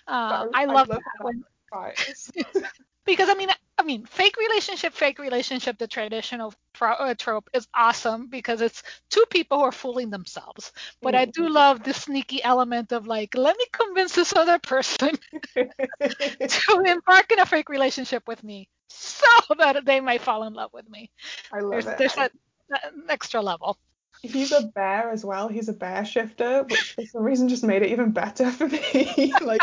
Uh, 0.09 0.47
I, 0.55 0.63
I, 0.63 0.65
love, 0.65 0.89
love 0.89 1.01
that. 1.21 1.25
When, 1.25 1.45
because 3.05 3.29
I 3.29 3.35
mean, 3.35 3.49
I 3.79 3.83
mean, 3.83 4.05
fake 4.05 4.37
relationship, 4.37 4.93
fake 4.93 5.19
relationship, 5.19 5.79
the 5.79 5.87
traditional 5.87 6.53
uh, 6.81 7.15
trope 7.19 7.49
is 7.55 7.67
awesome 7.75 8.29
because 8.29 8.61
it's 8.61 8.83
two 9.09 9.25
people 9.31 9.59
who 9.59 9.65
are 9.65 9.73
fooling 9.73 10.11
themselves. 10.11 10.73
But 11.01 11.15
I 11.15 11.25
do 11.25 11.45
mm-hmm. 11.45 11.55
love 11.55 11.83
the 11.83 11.95
sneaky 11.95 12.43
element 12.43 12.93
of 12.93 13.07
like, 13.07 13.35
let 13.35 13.57
me 13.57 13.65
convince 13.73 14.15
this 14.15 14.35
other 14.37 14.59
person 14.59 15.13
to 15.55 16.83
embark 16.87 17.33
in 17.33 17.39
a 17.39 17.47
fake 17.47 17.69
relationship 17.69 18.29
with 18.29 18.45
me 18.45 18.69
so 18.89 19.55
that 19.59 19.85
they 19.85 20.01
might 20.01 20.21
fall 20.21 20.45
in 20.45 20.53
love 20.53 20.73
with 20.73 20.89
me. 20.89 21.11
I 21.53 21.61
love 21.61 21.71
there's, 21.71 21.87
it. 21.87 21.99
There's 21.99 22.15
that, 22.17 22.33
that 22.69 22.93
extra 23.09 23.41
level. 23.41 23.79
He's 24.23 24.53
a 24.53 24.63
bear 24.63 25.11
as 25.11 25.25
well. 25.25 25.49
He's 25.49 25.69
a 25.69 25.73
bear 25.73 26.05
shifter, 26.05 26.65
which 26.65 26.93
for 26.93 27.07
some 27.07 27.23
reason 27.23 27.49
just 27.49 27.65
made 27.65 27.83
it 27.83 27.91
even 27.91 28.11
better 28.11 28.51
for 28.51 28.69
me. 28.69 29.33
like 29.43 29.63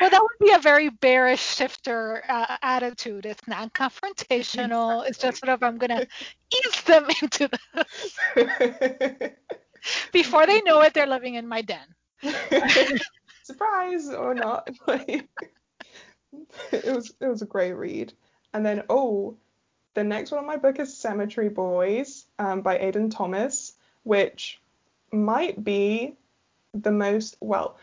well, 0.00 0.10
that 0.10 0.20
would 0.20 0.46
be 0.46 0.52
a 0.52 0.58
very 0.58 0.88
bearish 0.88 1.40
shifter 1.40 2.22
uh, 2.28 2.56
attitude. 2.62 3.26
It's 3.26 3.46
non-confrontational. 3.46 5.06
It's 5.06 5.18
just 5.18 5.38
sort 5.38 5.50
of 5.50 5.62
I'm 5.62 5.78
gonna 5.78 6.06
ease 6.54 6.82
them 6.82 7.06
into 7.22 7.48
the. 8.34 9.32
Before 10.12 10.46
they 10.46 10.60
know 10.62 10.80
it, 10.82 10.94
they're 10.94 11.06
living 11.06 11.34
in 11.34 11.48
my 11.48 11.62
den. 11.62 11.86
Surprise 13.44 14.10
or 14.10 14.34
not? 14.34 14.68
it 14.88 15.26
was 16.84 17.14
it 17.20 17.26
was 17.26 17.42
a 17.42 17.46
great 17.46 17.72
read. 17.72 18.12
And 18.52 18.66
then 18.66 18.82
oh, 18.88 19.36
the 19.94 20.04
next 20.04 20.30
one 20.30 20.40
on 20.40 20.46
my 20.46 20.56
book 20.56 20.78
is 20.78 20.96
Cemetery 20.96 21.48
Boys 21.48 22.26
um, 22.38 22.60
by 22.60 22.78
Aiden 22.78 23.10
Thomas, 23.14 23.74
which 24.02 24.60
might 25.12 25.62
be 25.62 26.14
the 26.74 26.92
most 26.92 27.36
well 27.40 27.76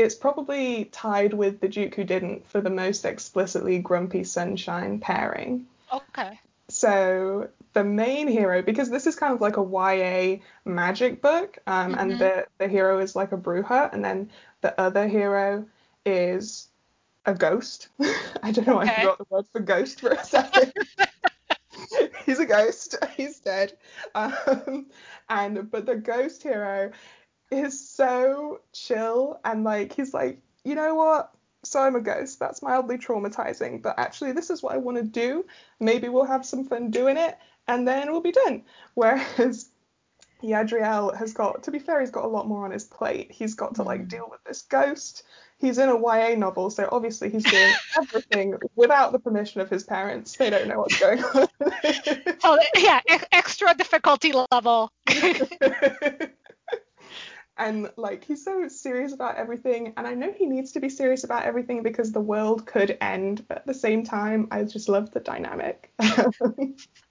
it's 0.00 0.14
probably 0.14 0.86
tied 0.86 1.34
with 1.34 1.60
The 1.60 1.68
Duke 1.68 1.94
Who 1.94 2.04
Didn't 2.04 2.48
for 2.48 2.60
the 2.60 2.70
most 2.70 3.04
explicitly 3.04 3.78
grumpy 3.78 4.24
sunshine 4.24 4.98
pairing. 4.98 5.66
Okay. 5.92 6.40
So 6.68 7.48
the 7.72 7.84
main 7.84 8.28
hero, 8.28 8.62
because 8.62 8.90
this 8.90 9.06
is 9.06 9.16
kind 9.16 9.34
of 9.34 9.40
like 9.40 9.56
a 9.56 9.62
YA 9.62 10.42
magic 10.64 11.20
book, 11.20 11.58
um, 11.66 11.92
mm-hmm. 11.92 12.00
and 12.00 12.18
the, 12.18 12.46
the 12.58 12.68
hero 12.68 13.00
is 13.00 13.14
like 13.14 13.32
a 13.32 13.36
bruja, 13.36 13.92
and 13.92 14.04
then 14.04 14.30
the 14.60 14.78
other 14.80 15.06
hero 15.06 15.66
is 16.06 16.68
a 17.26 17.34
ghost. 17.34 17.88
I 18.42 18.52
don't 18.52 18.66
know 18.66 18.76
why 18.76 18.84
okay. 18.84 18.92
I 18.92 19.00
forgot 19.00 19.18
the 19.18 19.26
word 19.28 19.46
for 19.52 19.60
ghost 19.60 20.00
for 20.00 20.10
a 20.10 20.24
second. 20.24 20.72
He's 22.24 22.38
a 22.38 22.46
ghost. 22.46 22.96
He's 23.16 23.40
dead. 23.40 23.76
Um, 24.14 24.86
and 25.28 25.70
but 25.70 25.86
the 25.86 25.96
ghost 25.96 26.42
hero 26.42 26.92
is 27.50 27.88
so 27.88 28.60
chill 28.72 29.40
and 29.44 29.64
like 29.64 29.92
he's 29.92 30.14
like, 30.14 30.40
you 30.64 30.74
know 30.74 30.94
what? 30.94 31.32
So 31.64 31.80
I'm 31.80 31.96
a 31.96 32.00
ghost. 32.00 32.38
That's 32.38 32.62
mildly 32.62 32.96
traumatizing, 32.96 33.82
but 33.82 33.98
actually 33.98 34.32
this 34.32 34.50
is 34.50 34.62
what 34.62 34.74
I 34.74 34.78
want 34.78 34.98
to 34.98 35.04
do. 35.04 35.44
Maybe 35.78 36.08
we'll 36.08 36.24
have 36.24 36.46
some 36.46 36.64
fun 36.64 36.90
doing 36.90 37.16
it 37.16 37.36
and 37.68 37.86
then 37.86 38.10
we'll 38.10 38.20
be 38.20 38.32
done. 38.32 38.62
Whereas 38.94 39.68
Yadriel 40.42 41.16
has 41.16 41.32
got, 41.32 41.64
to 41.64 41.70
be 41.70 41.78
fair, 41.78 42.00
he's 42.00 42.10
got 42.10 42.24
a 42.24 42.28
lot 42.28 42.48
more 42.48 42.64
on 42.64 42.70
his 42.70 42.84
plate. 42.84 43.30
He's 43.30 43.54
got 43.54 43.74
to 43.76 43.82
like 43.82 44.02
mm. 44.02 44.08
deal 44.08 44.28
with 44.30 44.42
this 44.44 44.62
ghost. 44.62 45.24
He's 45.58 45.76
in 45.76 45.90
a 45.90 46.00
YA 46.00 46.36
novel, 46.36 46.70
so 46.70 46.88
obviously 46.90 47.28
he's 47.28 47.44
doing 47.44 47.72
everything 47.98 48.54
without 48.76 49.12
the 49.12 49.18
permission 49.18 49.60
of 49.60 49.68
his 49.68 49.84
parents. 49.84 50.34
They 50.36 50.48
don't 50.48 50.68
know 50.68 50.78
what's 50.78 50.98
going 50.98 51.22
on. 51.22 51.48
oh 52.44 52.58
yeah, 52.78 53.00
extra 53.30 53.74
difficulty 53.74 54.32
level 54.50 54.90
and 57.60 57.90
like 57.96 58.24
he's 58.24 58.44
so 58.44 58.66
serious 58.66 59.12
about 59.12 59.36
everything 59.36 59.92
and 59.96 60.06
i 60.06 60.14
know 60.14 60.32
he 60.32 60.46
needs 60.46 60.72
to 60.72 60.80
be 60.80 60.88
serious 60.88 61.24
about 61.24 61.44
everything 61.44 61.82
because 61.82 62.10
the 62.10 62.20
world 62.20 62.66
could 62.66 62.96
end 63.00 63.46
but 63.48 63.58
at 63.58 63.66
the 63.66 63.74
same 63.74 64.02
time 64.02 64.48
i 64.50 64.64
just 64.64 64.88
love 64.88 65.10
the 65.12 65.20
dynamic. 65.20 65.92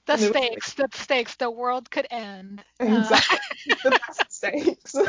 The 0.07 0.17
stakes 0.17 0.73
the 0.73 0.89
stakes 0.91 1.35
the 1.35 1.51
world 1.51 1.91
could 1.91 2.07
end. 2.09 2.63
Uh, 2.81 2.85
exactly. 2.85 3.75
Uh. 3.85 3.89
the 4.17 4.25
stakes. 4.27 4.95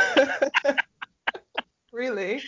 Really? 1.93 2.41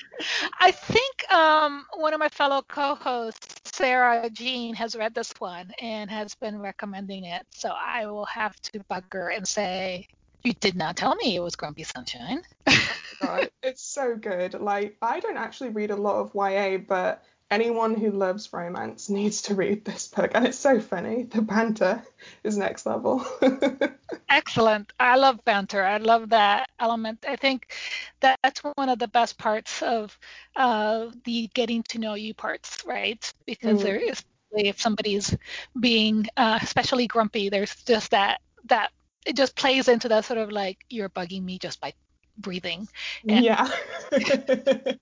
I 0.61 0.71
think 0.71 1.33
um, 1.33 1.85
one 1.95 2.15
of 2.15 2.21
my 2.21 2.29
fellow 2.29 2.63
co-hosts 2.63 3.57
sarah 3.65 4.29
jean 4.31 4.75
has 4.75 4.95
read 4.95 5.15
this 5.15 5.33
one 5.39 5.73
and 5.81 6.11
has 6.11 6.35
been 6.35 6.61
recommending 6.61 7.25
it 7.25 7.45
so 7.51 7.71
i 7.71 8.07
will 8.07 8.27
have 8.27 8.55
to 8.61 8.79
bug 8.89 9.05
her 9.13 9.31
and 9.31 9.49
say 9.49 10.07
you 10.43 10.53
did 10.55 10.77
not 10.77 10.97
tell 10.97 11.15
me 11.15 11.37
it 11.37 11.41
was 11.41 11.57
Grumpy 11.57 11.85
Sunshine. 11.85 12.43
oh 12.67 12.89
God, 13.21 13.51
it's 13.63 13.83
so 13.83 14.17
good. 14.17 14.55
Like 14.55 14.97
I 15.03 15.21
don't 15.21 15.37
actually 15.37 15.71
read 15.71 15.91
a 15.91 15.97
lot 15.97 16.21
of 16.21 16.33
YA, 16.35 16.79
but 16.79 17.25
anyone 17.51 17.95
who 17.95 18.11
loves 18.11 18.53
romance 18.53 19.11
needs 19.11 19.43
to 19.43 19.55
read 19.55 19.85
this 19.85 20.09
book, 20.09 20.33
and 20.35 20.47
it's 20.47 20.59
so 20.59 20.81
funny. 20.81 21.25
The 21.25 21.43
banter 21.43 22.03
is 22.43 22.57
next 22.57 22.87
level. 22.87 23.25
Excellent. 24.29 24.93
I 24.99 25.17
love 25.17 25.45
banter. 25.45 25.83
I 25.83 25.99
love 25.99 26.31
that 26.31 26.71
element. 26.81 27.25
I 27.29 27.37
think 27.37 27.73
that's 28.21 28.61
one 28.61 28.89
of 28.89 28.99
the 28.99 29.09
best 29.09 29.39
parts 29.39 29.83
of 29.83 30.19
uh, 30.57 31.09
the 31.25 31.51
getting 31.55 31.83
to 31.85 31.99
know 31.99 32.15
you 32.15 32.33
parts, 32.33 32.85
right? 32.87 33.33
Because 33.47 33.81
mm. 33.81 33.83
there 33.83 33.97
is 33.97 34.25
if 34.55 34.81
somebody's 34.81 35.35
being 35.79 36.27
uh, 36.37 36.59
especially 36.63 37.07
grumpy, 37.07 37.49
there's 37.49 37.75
just 37.85 38.11
that 38.11 38.41
that 38.67 38.93
it 39.27 39.37
just 39.37 39.57
plays 39.57 39.89
into 39.89 40.09
that 40.09 40.25
sort 40.25 40.39
of 40.39 40.51
like 40.51 40.85
you're 40.89 41.09
bugging 41.09 41.43
me 41.43 41.59
just 41.59 41.81
by 41.81 41.93
breathing. 42.37 42.89
And 43.29 43.45
yeah. 43.45 43.71
that 44.11 44.99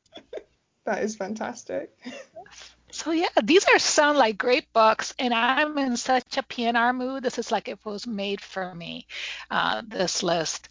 is 1.02 1.16
fantastic. 1.16 1.90
So 2.92 3.12
yeah, 3.12 3.28
these 3.42 3.64
are 3.66 3.78
sound 3.78 4.18
like 4.18 4.36
great 4.36 4.72
books, 4.72 5.14
and 5.18 5.32
I'm 5.32 5.78
in 5.78 5.96
such 5.96 6.36
a 6.36 6.42
PNR 6.42 6.96
mood. 6.96 7.22
This 7.22 7.38
is 7.38 7.52
like 7.52 7.68
it 7.68 7.78
was 7.84 8.06
made 8.06 8.40
for 8.40 8.74
me. 8.74 9.06
Uh, 9.50 9.82
this 9.86 10.22
list 10.22 10.68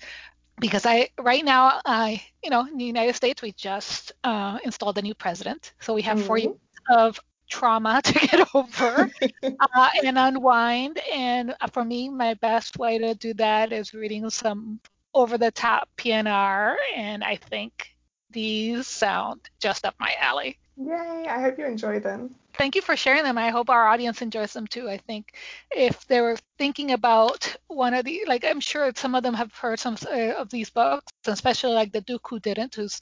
because 0.60 0.86
I 0.86 1.10
right 1.18 1.44
now 1.44 1.80
I 1.86 2.22
you 2.44 2.50
know 2.50 2.66
in 2.66 2.78
the 2.78 2.84
United 2.84 3.16
States 3.16 3.42
we 3.42 3.54
just 3.54 4.12
uh, 4.24 4.60
installed 4.64 4.98
a 4.98 5.02
new 5.02 5.16
president, 5.16 5.74
so 5.80 5.94
we 5.94 6.02
have 6.04 6.18
mm-hmm. 6.18 6.28
four 6.28 6.38
years 6.38 6.56
of 6.90 7.20
trauma 7.50 8.02
to 8.04 8.14
get 8.14 8.48
over 8.56 9.12
uh, 9.44 9.90
and 10.04 10.18
unwind. 10.18 11.00
And 11.12 11.56
for 11.74 11.84
me, 11.84 12.10
my 12.10 12.36
best 12.36 12.78
way 12.78 12.98
to 13.00 13.14
do 13.16 13.34
that 13.36 13.74
is 13.74 13.94
reading 13.94 14.30
some 14.30 14.80
over 15.14 15.38
the 15.38 15.52
top 15.52 15.90
PNR. 15.98 16.76
And 16.96 17.24
I 17.24 17.36
think 17.36 17.96
these 18.32 18.88
sound 18.88 19.50
just 19.60 19.86
up 19.86 19.96
my 20.00 20.14
alley. 20.20 20.60
Yay! 20.82 21.26
I 21.28 21.42
hope 21.42 21.60
you 21.60 21.66
enjoy 21.66 22.00
them. 22.00 22.36
Thank 22.54 22.76
you 22.76 22.82
for 22.82 22.96
sharing 22.96 23.24
them. 23.24 23.38
I 23.38 23.50
hope 23.50 23.70
our 23.70 23.88
audience 23.88 24.22
enjoys 24.22 24.54
them 24.54 24.66
too. 24.66 24.90
I 24.90 24.98
think 24.98 25.34
if 25.72 26.08
they 26.08 26.22
were 26.22 26.38
thinking 26.58 26.92
about 26.92 27.56
one 27.68 27.94
of 27.94 28.06
the, 28.06 28.24
like 28.28 28.46
I'm 28.46 28.62
sure 28.62 28.90
some 28.96 29.14
of 29.14 29.22
them 29.22 29.34
have 29.34 29.54
heard 29.54 29.80
some 29.80 29.98
uh, 30.10 30.34
of 30.38 30.50
these 30.50 30.70
books, 30.70 31.12
especially 31.28 31.74
like 31.74 31.92
the 31.92 32.02
Duke 32.02 32.26
Who 32.30 32.40
Didn't, 32.40 32.76
who's, 32.76 33.02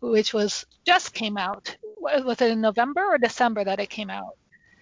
which 0.00 0.32
was 0.32 0.64
just 0.86 1.12
came 1.12 1.36
out. 1.36 1.76
Was 1.98 2.40
it 2.40 2.50
in 2.50 2.62
November 2.62 3.04
or 3.04 3.18
December 3.18 3.62
that 3.62 3.78
it 3.78 3.90
came 3.90 4.08
out? 4.08 4.36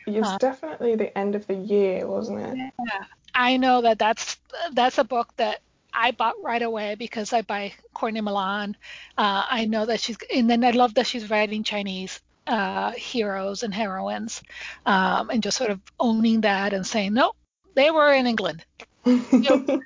It 0.07 0.13
was 0.21 0.29
uh, 0.29 0.39
definitely 0.39 0.95
the 0.95 1.17
end 1.19 1.35
of 1.35 1.49
the 1.49 1.55
year, 1.55 2.07
wasn't 2.07 2.41
it? 2.41 2.57
Yeah. 2.57 3.05
I 3.35 3.57
know 3.57 3.83
that 3.83 3.99
that's 3.99 4.39
that's 4.73 4.99
a 4.99 5.05
book 5.05 5.29
that 5.37 5.61
I 5.93 6.13
bought 6.13 6.41
right 6.43 6.63
away 6.63 6.95
because 6.95 7.33
I 7.33 7.43
buy 7.43 7.73
Courtney 7.93 8.21
Milan. 8.21 8.77
Uh, 9.19 9.45
I 9.51 9.65
know 9.65 9.87
that 9.87 10.01
she's, 10.01 10.17
and 10.33 10.49
then 10.49 10.63
I 10.65 10.71
love 10.71 10.95
that 10.95 11.07
she's 11.07 11.29
writing 11.29 11.65
Chinese 11.65 12.21
uh, 12.47 12.93
heroes 12.93 13.63
and 13.63 13.75
heroines, 13.75 14.43
um, 14.85 15.31
and 15.31 15.43
just 15.43 15.57
sort 15.57 15.71
of 15.71 15.81
owning 15.99 16.43
that 16.43 16.73
and 16.73 16.87
saying, 16.87 17.15
no, 17.15 17.33
they 17.75 17.91
were 17.91 18.13
in 18.13 18.27
England. 18.27 18.65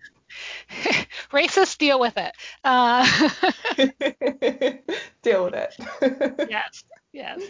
Racists 1.33 1.77
deal 1.77 1.99
with 2.01 2.17
it. 2.17 2.33
Uh, 2.65 3.05
deal 5.23 5.45
with 5.45 5.55
it. 5.55 6.47
yes, 6.51 6.85
yes. 7.13 7.43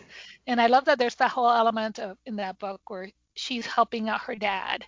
And 0.47 0.61
I 0.61 0.67
love 0.67 0.87
that 0.87 0.99
there's 0.99 1.17
that 1.17 1.31
whole 1.31 1.51
element 1.51 1.99
of 1.99 2.17
in 2.27 2.37
that 2.37 2.59
book 2.59 2.81
where 2.89 3.11
she's 3.35 3.67
helping 3.67 4.09
out 4.09 4.23
her 4.23 4.35
dad, 4.35 4.85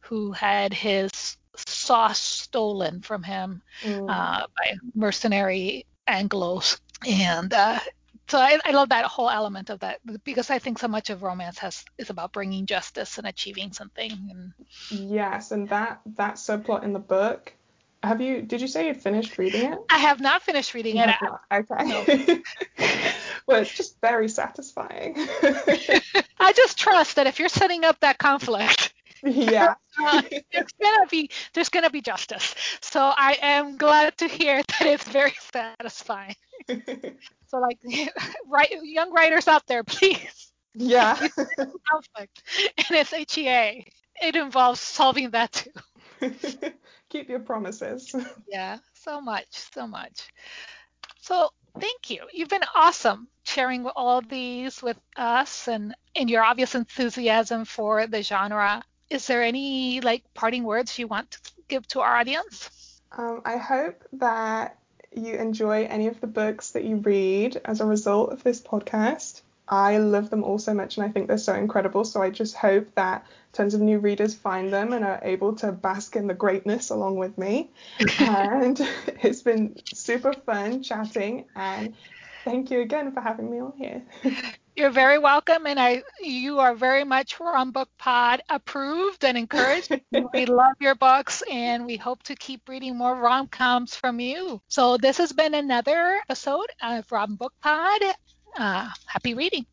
who 0.00 0.32
had 0.32 0.72
his 0.72 1.36
sauce 1.56 2.20
stolen 2.20 3.02
from 3.02 3.22
him 3.22 3.62
mm. 3.82 4.08
uh, 4.08 4.46
by 4.56 4.74
mercenary 4.94 5.86
Anglos, 6.08 6.80
and 7.06 7.52
uh, 7.52 7.78
so 8.32 8.38
I, 8.38 8.58
I, 8.64 8.70
love 8.72 8.88
that 8.88 9.04
whole 9.04 9.28
element 9.28 9.68
of 9.68 9.80
that 9.80 10.00
because 10.24 10.48
I 10.48 10.58
think 10.58 10.78
so 10.78 10.88
much 10.88 11.10
of 11.10 11.22
romance 11.22 11.58
has 11.58 11.84
is 11.98 12.08
about 12.08 12.32
bringing 12.32 12.64
justice 12.64 13.18
and 13.18 13.26
achieving 13.26 13.72
something. 13.72 14.10
And... 14.10 14.52
Yes, 14.90 15.50
and 15.50 15.68
that 15.68 16.00
that 16.16 16.36
subplot 16.36 16.82
in 16.82 16.94
the 16.94 16.98
book 16.98 17.52
have 18.02 18.20
you? 18.20 18.42
Did 18.42 18.60
you 18.60 18.66
say 18.66 18.88
you 18.88 18.94
finished 18.94 19.38
reading 19.38 19.72
it? 19.72 19.78
I 19.88 19.98
have 19.98 20.20
not 20.20 20.42
finished 20.42 20.74
reading 20.74 20.96
You 20.96 21.04
it. 21.04 21.14
Okay. 21.52 22.42
well, 23.46 23.60
it's 23.60 23.74
just 23.74 24.00
very 24.00 24.28
satisfying. 24.28 25.14
I 26.40 26.52
just 26.56 26.78
trust 26.78 27.16
that 27.16 27.26
if 27.26 27.38
you're 27.38 27.48
setting 27.48 27.84
up 27.84 28.00
that 28.00 28.18
conflict, 28.18 28.92
yeah. 29.22 29.74
uh, 30.02 30.22
there's 30.52 30.72
gonna 30.80 31.06
be 31.10 31.30
there's 31.54 31.68
gonna 31.68 31.90
be 31.90 32.00
justice. 32.00 32.54
So 32.80 33.00
I 33.00 33.36
am 33.40 33.76
glad 33.76 34.18
to 34.18 34.26
hear 34.26 34.56
that 34.56 34.86
it's 34.86 35.08
very 35.08 35.34
satisfying. 35.52 36.34
So 37.46 37.58
like, 37.58 37.78
right, 38.48 38.70
young 38.82 39.12
writers 39.12 39.48
out 39.48 39.66
there, 39.66 39.84
please 39.84 40.52
yeah. 40.74 41.14
conflict 41.90 42.42
and 42.78 42.86
it's 42.90 43.12
HEA. 43.12 43.86
It 44.22 44.36
involves 44.36 44.80
solving 44.80 45.30
that 45.30 45.52
too. 45.52 46.30
Keep 47.08 47.28
your 47.28 47.40
promises. 47.40 48.14
Yeah, 48.48 48.78
so 48.94 49.20
much, 49.20 49.46
so 49.50 49.86
much. 49.86 50.32
So 51.20 51.50
thank 51.80 52.10
you. 52.10 52.24
You've 52.32 52.48
been 52.48 52.64
awesome 52.74 53.28
sharing 53.44 53.86
all 53.86 54.20
these 54.20 54.82
with 54.82 54.98
us 55.16 55.68
and 55.68 55.94
and 56.14 56.30
your 56.30 56.42
obvious 56.44 56.74
enthusiasm 56.74 57.64
for 57.64 58.06
the 58.06 58.22
genre. 58.22 58.82
Is 59.10 59.26
there 59.26 59.42
any 59.42 60.00
like 60.00 60.22
parting 60.34 60.64
words 60.64 60.98
you 60.98 61.06
want 61.06 61.32
to 61.32 61.40
give 61.68 61.86
to 61.88 62.00
our 62.00 62.16
audience? 62.16 63.00
Um, 63.16 63.42
I 63.44 63.56
hope 63.56 64.04
that 64.14 64.78
you 65.14 65.34
enjoy 65.34 65.84
any 65.84 66.06
of 66.08 66.20
the 66.20 66.26
books 66.26 66.70
that 66.70 66.84
you 66.84 66.96
read 66.96 67.60
as 67.64 67.80
a 67.80 67.86
result 67.86 68.32
of 68.32 68.42
this 68.42 68.60
podcast. 68.60 69.42
I 69.68 69.98
love 69.98 70.28
them 70.28 70.44
all 70.44 70.58
so 70.58 70.74
much 70.74 70.96
and 70.96 71.06
I 71.06 71.08
think 71.08 71.28
they're 71.28 71.38
so 71.38 71.54
incredible. 71.54 72.04
So 72.04 72.20
I 72.20 72.30
just 72.30 72.56
hope 72.56 72.94
that 72.94 73.26
tons 73.52 73.74
of 73.74 73.80
new 73.80 73.98
readers 73.98 74.34
find 74.34 74.72
them 74.72 74.92
and 74.92 75.04
are 75.04 75.20
able 75.22 75.54
to 75.56 75.72
bask 75.72 76.16
in 76.16 76.26
the 76.26 76.34
greatness 76.34 76.90
along 76.90 77.16
with 77.16 77.38
me. 77.38 77.70
and 78.18 78.78
it's 79.22 79.42
been 79.42 79.76
super 79.92 80.32
fun 80.32 80.82
chatting 80.82 81.46
and 81.54 81.94
thank 82.44 82.70
you 82.70 82.80
again 82.80 83.12
for 83.12 83.20
having 83.20 83.50
me 83.50 83.60
on 83.60 83.72
here. 83.76 84.02
You're 84.74 84.90
very 84.90 85.18
welcome, 85.18 85.66
and 85.66 85.78
I 85.78 86.02
you 86.18 86.60
are 86.60 86.74
very 86.74 87.04
much 87.04 87.38
Rom 87.38 87.72
Book 87.72 87.90
Pod 87.98 88.42
approved 88.48 89.22
and 89.22 89.36
encouraged. 89.36 89.94
we 90.32 90.46
love 90.46 90.72
your 90.80 90.94
books, 90.94 91.42
and 91.50 91.84
we 91.84 91.98
hope 91.98 92.22
to 92.24 92.34
keep 92.34 92.66
reading 92.68 92.96
more 92.96 93.14
rom 93.14 93.48
coms 93.48 93.94
from 93.94 94.18
you. 94.18 94.62
So 94.68 94.96
this 94.96 95.18
has 95.18 95.32
been 95.32 95.52
another 95.52 96.20
episode 96.22 96.68
of 96.80 97.04
Rom 97.12 97.36
Book 97.36 97.52
Pod. 97.62 98.00
Uh, 98.56 98.88
happy 99.06 99.34
reading. 99.34 99.66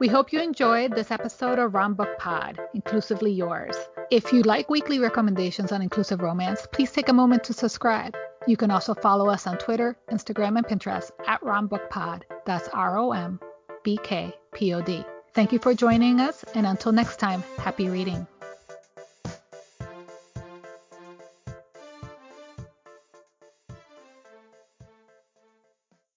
We 0.00 0.08
hope 0.08 0.32
you 0.32 0.40
enjoyed 0.40 0.96
this 0.96 1.12
episode 1.12 1.60
of 1.60 1.74
Rom 1.74 1.94
Book 1.94 2.18
Pod, 2.18 2.58
inclusively 2.74 3.32
yours. 3.32 3.76
If 4.10 4.32
you 4.32 4.42
like 4.42 4.68
weekly 4.68 4.98
recommendations 4.98 5.70
on 5.70 5.82
inclusive 5.82 6.20
romance, 6.20 6.66
please 6.72 6.90
take 6.90 7.08
a 7.08 7.12
moment 7.12 7.44
to 7.44 7.52
subscribe. 7.52 8.16
You 8.48 8.56
can 8.56 8.70
also 8.70 8.94
follow 8.94 9.28
us 9.28 9.46
on 9.46 9.58
Twitter, 9.58 9.94
Instagram, 10.10 10.56
and 10.56 10.66
Pinterest 10.66 11.10
at 11.26 11.38
RomBookPod. 11.42 12.22
That's 12.46 12.66
R 12.68 12.96
O 12.96 13.12
M 13.12 13.38
B 13.84 13.98
K 14.02 14.32
P 14.54 14.72
O 14.72 14.80
D. 14.80 15.04
Thank 15.34 15.52
you 15.52 15.58
for 15.58 15.74
joining 15.74 16.18
us, 16.18 16.46
and 16.54 16.66
until 16.66 16.92
next 16.92 17.18
time, 17.18 17.44
happy 17.58 17.90
reading. 17.90 18.26